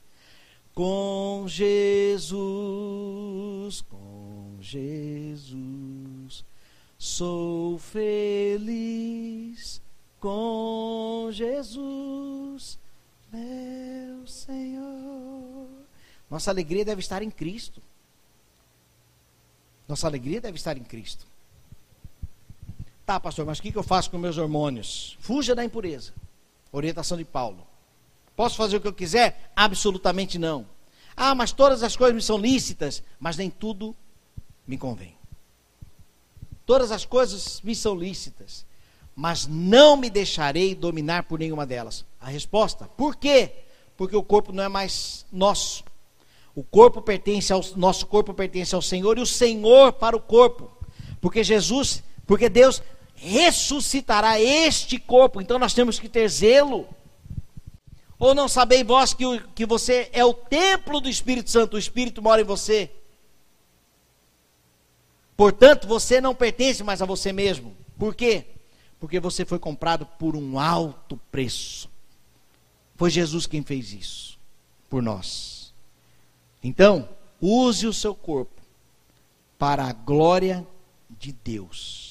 com 0.74 1.46
Jesus, 1.48 2.36
com 3.90 4.58
Jesus. 4.60 6.44
Sou 7.00 7.78
feliz 7.78 8.62
com 10.20 11.30
Jesus, 11.32 12.78
meu 13.32 14.28
Senhor. 14.28 15.70
Nossa 16.30 16.52
alegria 16.52 16.84
deve 16.84 17.00
estar 17.00 17.24
em 17.24 17.32
Cristo. 17.32 17.82
Nossa 19.88 20.08
alegria 20.08 20.42
deve 20.42 20.58
estar 20.58 20.78
em 20.78 20.84
Cristo. 20.84 21.26
Tá, 23.08 23.22
pastor, 23.22 23.46
mas 23.46 23.58
o 23.58 23.62
que 23.62 23.74
eu 23.74 23.84
faço 23.84 24.12
com 24.12 24.18
meus 24.18 24.38
hormônios? 24.38 25.16
Fuja 25.22 25.56
da 25.56 25.64
impureza. 25.64 26.12
Orientação 26.74 27.18
de 27.18 27.24
Paulo. 27.24 27.66
Posso 28.36 28.58
fazer 28.58 28.76
o 28.76 28.82
que 28.82 28.88
eu 28.90 28.94
quiser? 28.94 29.50
Absolutamente 29.56 30.38
não. 30.38 30.66
Ah, 31.16 31.34
mas 31.34 31.54
todas 31.54 31.84
as 31.84 31.96
coisas 31.96 32.14
me 32.14 32.22
são 32.22 32.38
lícitas, 32.38 33.02
mas 33.18 33.38
nem 33.38 33.50
tudo 33.50 33.96
me 34.68 34.78
convém. 34.78 35.16
Todas 36.66 36.92
as 36.92 37.06
coisas 37.06 37.62
me 37.62 37.74
são 37.74 37.96
lícitas, 37.96 38.66
mas 39.16 39.48
não 39.48 39.96
me 39.96 40.10
deixarei 40.10 40.76
dominar 40.76 41.24
por 41.24 41.40
nenhuma 41.40 41.66
delas. 41.66 42.04
A 42.20 42.28
resposta: 42.28 42.90
por 42.98 43.16
quê? 43.16 43.54
Porque 43.96 44.18
o 44.18 44.22
corpo 44.22 44.52
não 44.52 44.64
é 44.64 44.68
mais 44.68 45.26
nosso. 45.32 45.86
O 46.54 46.62
corpo 46.62 47.02
pertence 47.02 47.54
ao 47.54 47.64
nosso 47.78 48.06
corpo 48.06 48.34
pertence 48.34 48.76
ao 48.76 48.82
Senhor 48.82 49.18
e 49.18 49.22
o 49.22 49.26
Senhor 49.26 49.94
para 49.94 50.18
o 50.18 50.20
corpo. 50.20 50.70
Porque 51.22 51.42
Jesus, 51.42 52.04
porque 52.26 52.50
Deus 52.50 52.84
ressuscitará 53.18 54.40
este 54.40 55.00
corpo, 55.00 55.42
então 55.42 55.60
nós 55.60 55.74
temos 55.74 56.00
que 56.00 56.08
ter 56.08 56.30
zelo. 56.30 56.88
Ou 58.20 58.34
não 58.34 58.48
sabeis 58.48 58.86
vós 58.86 59.14
que, 59.14 59.24
que 59.54 59.66
você 59.66 60.10
é 60.14 60.24
o 60.24 60.34
templo 60.34 61.02
do 61.02 61.10
Espírito 61.10 61.50
Santo, 61.50 61.76
o 61.76 61.80
Espírito 61.80 62.22
mora 62.22 62.42
em 62.42 62.46
você? 62.46 62.90
Portanto, 65.36 65.88
você 65.88 66.20
não 66.20 66.34
pertence 66.34 66.84
mais 66.84 67.02
a 67.02 67.06
você 67.06 67.32
mesmo. 67.32 67.76
Por 67.98 68.16
quê? 68.16 68.46
Porque 69.00 69.20
você 69.20 69.46
foi 69.46 69.60
comprado 69.60 70.06
por 70.06 70.36
um 70.36 70.60
alto 70.60 71.20
preço. 71.32 71.90
Foi 72.96 73.12
Jesus 73.12 73.46
quem 73.46 73.62
fez 73.62 73.94
isso 73.94 74.40
por 74.90 75.04
nós. 75.04 75.74
Então, 76.64 77.08
use 77.40 77.86
o 77.86 77.94
seu 77.94 78.16
corpo 78.16 78.62
para 79.60 79.86
a 79.86 79.94
glória 79.94 80.66
de 81.20 81.32
Deus. 81.32 82.07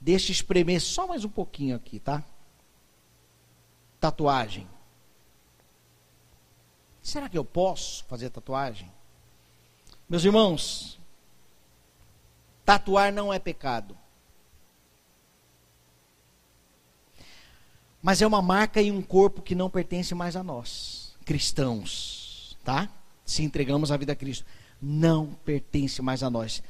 Deixa 0.00 0.32
espremer 0.32 0.80
só 0.80 1.06
mais 1.06 1.24
um 1.24 1.28
pouquinho 1.28 1.76
aqui, 1.76 1.98
tá? 1.98 2.22
Tatuagem. 4.00 4.68
Será 7.02 7.28
que 7.28 7.38
eu 7.38 7.44
posso 7.44 8.04
fazer 8.04 8.30
tatuagem? 8.30 8.92
Meus 10.08 10.24
irmãos, 10.24 10.96
Tatuar 12.66 13.12
não 13.12 13.32
é 13.32 13.38
pecado. 13.38 13.96
Mas 18.02 18.20
é 18.20 18.26
uma 18.26 18.42
marca 18.42 18.82
e 18.82 18.90
um 18.90 19.00
corpo 19.00 19.40
que 19.40 19.54
não 19.54 19.70
pertence 19.70 20.16
mais 20.16 20.34
a 20.34 20.42
nós, 20.42 21.14
cristãos, 21.24 22.56
tá? 22.64 22.88
Se 23.24 23.44
entregamos 23.44 23.92
a 23.92 23.96
vida 23.96 24.12
a 24.12 24.16
Cristo, 24.16 24.44
não 24.82 25.28
pertence 25.44 26.02
mais 26.02 26.24
a 26.24 26.30
nós. 26.30 26.60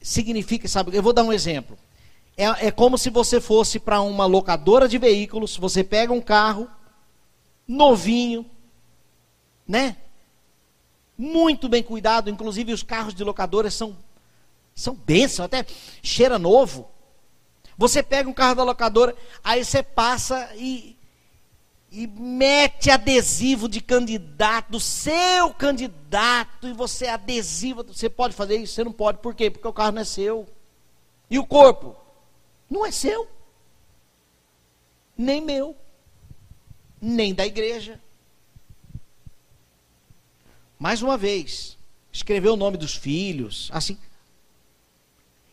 Significa, 0.00 0.68
sabe, 0.68 0.96
eu 0.96 1.02
vou 1.02 1.12
dar 1.12 1.24
um 1.24 1.32
exemplo. 1.32 1.76
É, 2.36 2.66
é 2.66 2.70
como 2.70 2.96
se 2.96 3.10
você 3.10 3.40
fosse 3.40 3.78
para 3.78 4.00
uma 4.00 4.26
locadora 4.26 4.88
de 4.88 4.98
veículos, 4.98 5.56
você 5.56 5.84
pega 5.84 6.12
um 6.12 6.20
carro 6.20 6.68
novinho, 7.66 8.46
né? 9.66 9.96
Muito 11.16 11.68
bem 11.68 11.82
cuidado, 11.82 12.30
inclusive 12.30 12.72
os 12.72 12.82
carros 12.82 13.14
de 13.14 13.22
locadoras 13.22 13.74
são 13.74 13.96
são 14.74 14.94
bênçãos, 14.94 15.46
até 15.46 15.66
cheira 16.02 16.38
novo. 16.38 16.88
Você 17.76 18.02
pega 18.02 18.28
um 18.28 18.32
carro 18.32 18.54
da 18.54 18.64
locadora, 18.64 19.14
aí 19.42 19.64
você 19.64 19.82
passa 19.82 20.50
e, 20.56 20.96
e 21.90 22.06
mete 22.06 22.90
adesivo 22.90 23.68
de 23.68 23.80
candidato, 23.80 24.80
seu 24.80 25.52
candidato, 25.52 26.68
e 26.68 26.72
você 26.72 27.06
adesiva. 27.06 27.82
Você 27.82 28.08
pode 28.08 28.34
fazer 28.34 28.56
isso? 28.56 28.74
Você 28.74 28.84
não 28.84 28.92
pode. 28.92 29.18
Por 29.18 29.34
quê? 29.34 29.50
Porque 29.50 29.66
o 29.66 29.72
carro 29.72 29.92
não 29.92 30.02
é 30.02 30.04
seu. 30.04 30.46
E 31.30 31.38
o 31.38 31.46
corpo? 31.46 31.96
Não 32.72 32.86
é 32.86 32.90
seu. 32.90 33.28
Nem 35.14 35.42
meu. 35.42 35.76
Nem 36.98 37.34
da 37.34 37.44
igreja. 37.44 38.00
Mais 40.78 41.02
uma 41.02 41.18
vez, 41.18 41.76
escrever 42.10 42.48
o 42.48 42.56
nome 42.56 42.78
dos 42.78 42.96
filhos, 42.96 43.68
assim, 43.72 43.98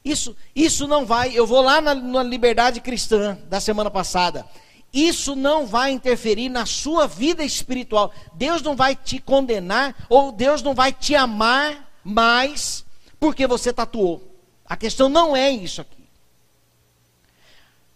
isso, 0.04 0.34
isso 0.56 0.88
não 0.88 1.06
vai. 1.06 1.38
Eu 1.38 1.46
vou 1.46 1.62
lá 1.62 1.82
na, 1.82 1.94
na 1.94 2.24
liberdade 2.24 2.80
cristã 2.80 3.38
da 3.50 3.60
semana 3.60 3.92
passada. 3.92 4.48
Isso 4.94 5.36
não 5.36 5.68
vai 5.68 5.92
interferir 5.92 6.48
na 6.48 6.66
sua 6.66 7.06
vida 7.06 7.44
espiritual. 7.44 8.14
Deus 8.34 8.62
não 8.62 8.78
vai 8.78 8.96
te 8.96 9.20
condenar 9.20 9.94
ou 10.08 10.32
Deus 10.32 10.62
não 10.62 10.74
vai 10.74 10.94
te 10.94 11.16
amar 11.16 11.92
mais 12.02 12.86
porque 13.20 13.46
você 13.46 13.74
tatuou. 13.74 14.24
A 14.66 14.78
questão 14.78 15.10
não 15.10 15.36
é 15.36 15.52
isso 15.52 15.82
aqui. 15.82 15.99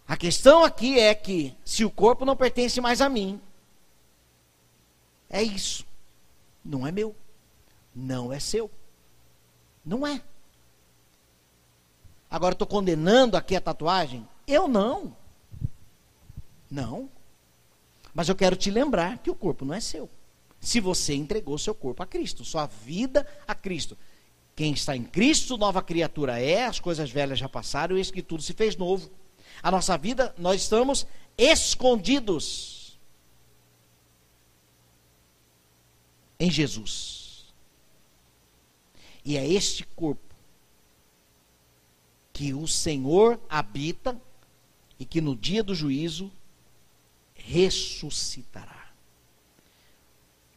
A 0.06 0.16
questão 0.16 0.64
aqui 0.64 0.98
é 0.98 1.14
que 1.14 1.56
se 1.64 1.84
o 1.84 1.90
corpo 1.90 2.24
não 2.24 2.36
pertence 2.36 2.80
mais 2.80 3.00
a 3.00 3.08
mim, 3.08 3.40
é 5.30 5.42
isso. 5.42 5.84
Não 6.64 6.86
é 6.86 6.92
meu. 6.92 7.14
Não 7.94 8.32
é 8.32 8.38
seu. 8.38 8.70
Não 9.84 10.06
é. 10.06 10.22
Agora 12.30 12.54
estou 12.54 12.66
condenando 12.66 13.36
aqui 13.36 13.56
a 13.56 13.60
tatuagem? 13.60 14.26
Eu 14.46 14.68
não. 14.68 15.16
Não. 16.70 17.08
Mas 18.12 18.28
eu 18.28 18.36
quero 18.36 18.56
te 18.56 18.70
lembrar 18.70 19.18
que 19.18 19.30
o 19.30 19.34
corpo 19.34 19.64
não 19.64 19.74
é 19.74 19.80
seu. 19.80 20.08
Se 20.60 20.80
você 20.80 21.14
entregou 21.14 21.58
seu 21.58 21.74
corpo 21.74 22.02
a 22.02 22.06
Cristo, 22.06 22.44
sua 22.44 22.66
vida 22.66 23.26
a 23.46 23.54
Cristo. 23.54 23.96
Quem 24.56 24.72
está 24.72 24.96
em 24.96 25.02
Cristo, 25.02 25.56
nova 25.56 25.82
criatura 25.82 26.40
é, 26.40 26.64
as 26.64 26.78
coisas 26.78 27.10
velhas 27.10 27.38
já 27.38 27.48
passaram, 27.48 27.96
eis 27.96 28.10
que 28.10 28.22
tudo 28.22 28.42
se 28.42 28.52
fez 28.52 28.76
novo. 28.76 29.10
A 29.62 29.70
nossa 29.70 29.96
vida, 29.96 30.34
nós 30.38 30.62
estamos 30.62 31.06
escondidos 31.36 32.98
em 36.38 36.50
Jesus. 36.50 37.46
E 39.24 39.36
é 39.36 39.46
este 39.46 39.84
corpo 39.84 40.34
que 42.32 42.52
o 42.52 42.66
Senhor 42.66 43.40
habita 43.48 44.20
e 44.98 45.04
que 45.04 45.20
no 45.20 45.34
dia 45.34 45.62
do 45.62 45.74
juízo 45.74 46.30
ressuscitará. 47.34 48.92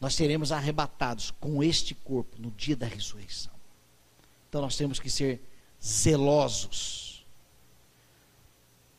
nós 0.00 0.14
seremos 0.14 0.52
arrebatados 0.52 1.32
com 1.32 1.62
este 1.62 1.92
corpo 1.94 2.40
no 2.40 2.52
dia 2.52 2.76
da 2.76 2.86
ressurreição. 2.86 3.52
Então 4.48 4.62
nós 4.62 4.76
temos 4.76 5.00
que 5.00 5.10
ser 5.10 5.42
zelosos. 5.82 7.07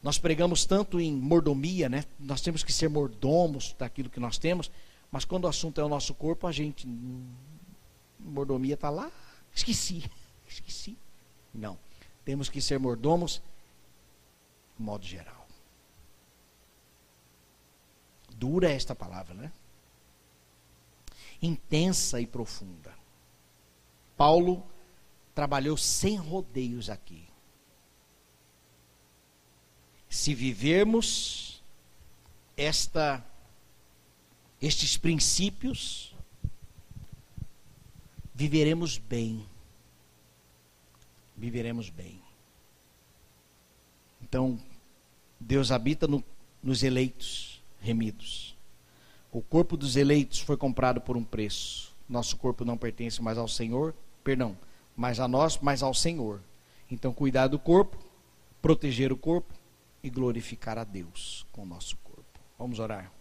Nós 0.02 0.18
pregamos 0.18 0.66
tanto 0.66 1.00
em 1.00 1.14
mordomia, 1.14 1.90
né? 1.90 2.06
Nós 2.20 2.42
temos 2.42 2.64
que 2.64 2.72
ser 2.72 2.90
mordomos 2.90 3.76
daquilo 3.78 4.10
que 4.10 4.20
nós 4.20 4.38
temos, 4.38 4.72
mas 5.12 5.26
quando 5.26 5.44
o 5.44 5.48
assunto 5.48 5.82
é 5.82 5.84
o 5.84 5.90
nosso 5.90 6.14
corpo, 6.14 6.48
a 6.48 6.52
gente 6.52 6.88
mordomia 8.20 8.76
está 8.76 8.90
lá, 8.90 9.12
esqueci, 9.54 10.10
esqueci. 10.48 10.98
Não, 11.54 11.78
temos 12.24 12.50
que 12.50 12.62
ser 12.62 12.80
mordomos 12.80 13.42
de 14.78 14.84
modo 14.84 15.06
geral. 15.06 15.48
Dura 18.36 18.72
esta 18.72 18.96
palavra, 18.96 19.34
né? 19.34 19.52
Intensa 21.42 22.22
e 22.22 22.26
profunda. 22.26 22.94
Paulo 24.16 24.64
trabalhou 25.36 25.78
sem 25.78 26.16
rodeios 26.18 26.90
aqui. 26.90 27.29
Se 30.10 30.34
vivermos 30.34 31.62
esta 32.58 33.24
estes 34.62 34.98
princípios, 34.98 36.14
viveremos 38.34 38.98
bem. 38.98 39.46
Viveremos 41.38 41.90
bem. 41.90 42.22
Então, 44.22 44.60
Deus 45.40 45.72
habita 45.72 46.08
no, 46.08 46.24
nos 46.62 46.84
eleitos, 46.84 47.64
remidos. 47.80 48.58
O 49.32 49.42
corpo 49.42 49.78
dos 49.78 49.96
eleitos 49.96 50.40
foi 50.40 50.58
comprado 50.58 51.00
por 51.00 51.16
um 51.16 51.24
preço. 51.24 51.96
Nosso 52.10 52.36
corpo 52.36 52.66
não 52.66 52.78
pertence 52.78 53.22
mais 53.22 53.38
ao 53.38 53.48
Senhor, 53.48 53.96
perdão, 54.24 54.58
mais 54.98 55.20
a 55.20 55.28
nós, 55.28 55.58
mas 55.62 55.82
ao 55.82 55.94
Senhor. 55.94 56.42
Então, 56.92 57.14
cuidar 57.14 57.48
do 57.48 57.60
corpo, 57.60 57.98
proteger 58.62 59.14
o 59.14 59.18
corpo 59.18 59.54
e 60.04 60.10
glorificar 60.10 60.78
a 60.78 60.84
Deus 60.84 61.46
com 61.52 61.64
o 61.64 61.66
nosso 61.66 61.98
corpo. 61.98 62.40
Vamos 62.58 62.80
orar. 62.80 63.12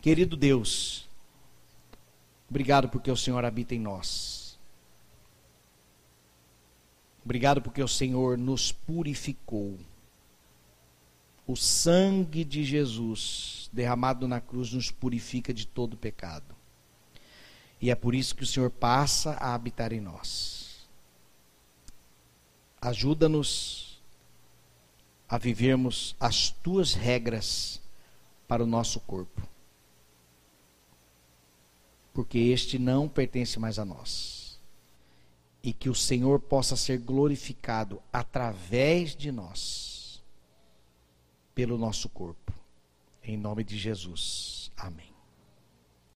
Querido 0.00 0.36
Deus, 0.36 1.08
obrigado 2.48 2.88
porque 2.88 3.10
o 3.10 3.16
Senhor 3.16 3.44
habita 3.44 3.74
em 3.74 3.80
nós. 3.80 4.58
Obrigado 7.24 7.62
porque 7.62 7.82
o 7.82 7.88
Senhor 7.88 8.36
nos 8.36 8.70
purificou. 8.70 9.78
O 11.46 11.56
sangue 11.56 12.44
de 12.44 12.64
Jesus 12.64 13.70
derramado 13.72 14.28
na 14.28 14.40
cruz 14.40 14.72
nos 14.72 14.90
purifica 14.90 15.52
de 15.52 15.66
todo 15.66 15.96
pecado. 15.96 16.54
E 17.80 17.90
é 17.90 17.94
por 17.94 18.14
isso 18.14 18.34
que 18.34 18.42
o 18.42 18.46
Senhor 18.46 18.70
passa 18.70 19.32
a 19.32 19.54
habitar 19.54 19.92
em 19.92 20.00
nós. 20.00 20.86
Ajuda-nos 22.80 23.83
a 25.28 25.38
vivermos 25.38 26.14
as 26.20 26.50
tuas 26.50 26.94
regras 26.94 27.80
para 28.46 28.62
o 28.62 28.66
nosso 28.66 29.00
corpo 29.00 29.54
porque 32.14 32.38
este 32.38 32.78
não 32.78 33.08
pertence 33.08 33.58
mais 33.58 33.78
a 33.78 33.84
nós. 33.84 34.56
E 35.62 35.72
que 35.72 35.90
o 35.90 35.94
Senhor 35.94 36.38
possa 36.38 36.76
ser 36.76 36.98
glorificado 36.98 38.00
através 38.12 39.16
de 39.16 39.32
nós, 39.32 40.22
pelo 41.54 41.76
nosso 41.76 42.08
corpo. 42.08 42.52
Em 43.22 43.36
nome 43.36 43.64
de 43.64 43.76
Jesus. 43.76 44.70
Amém. 44.76 45.13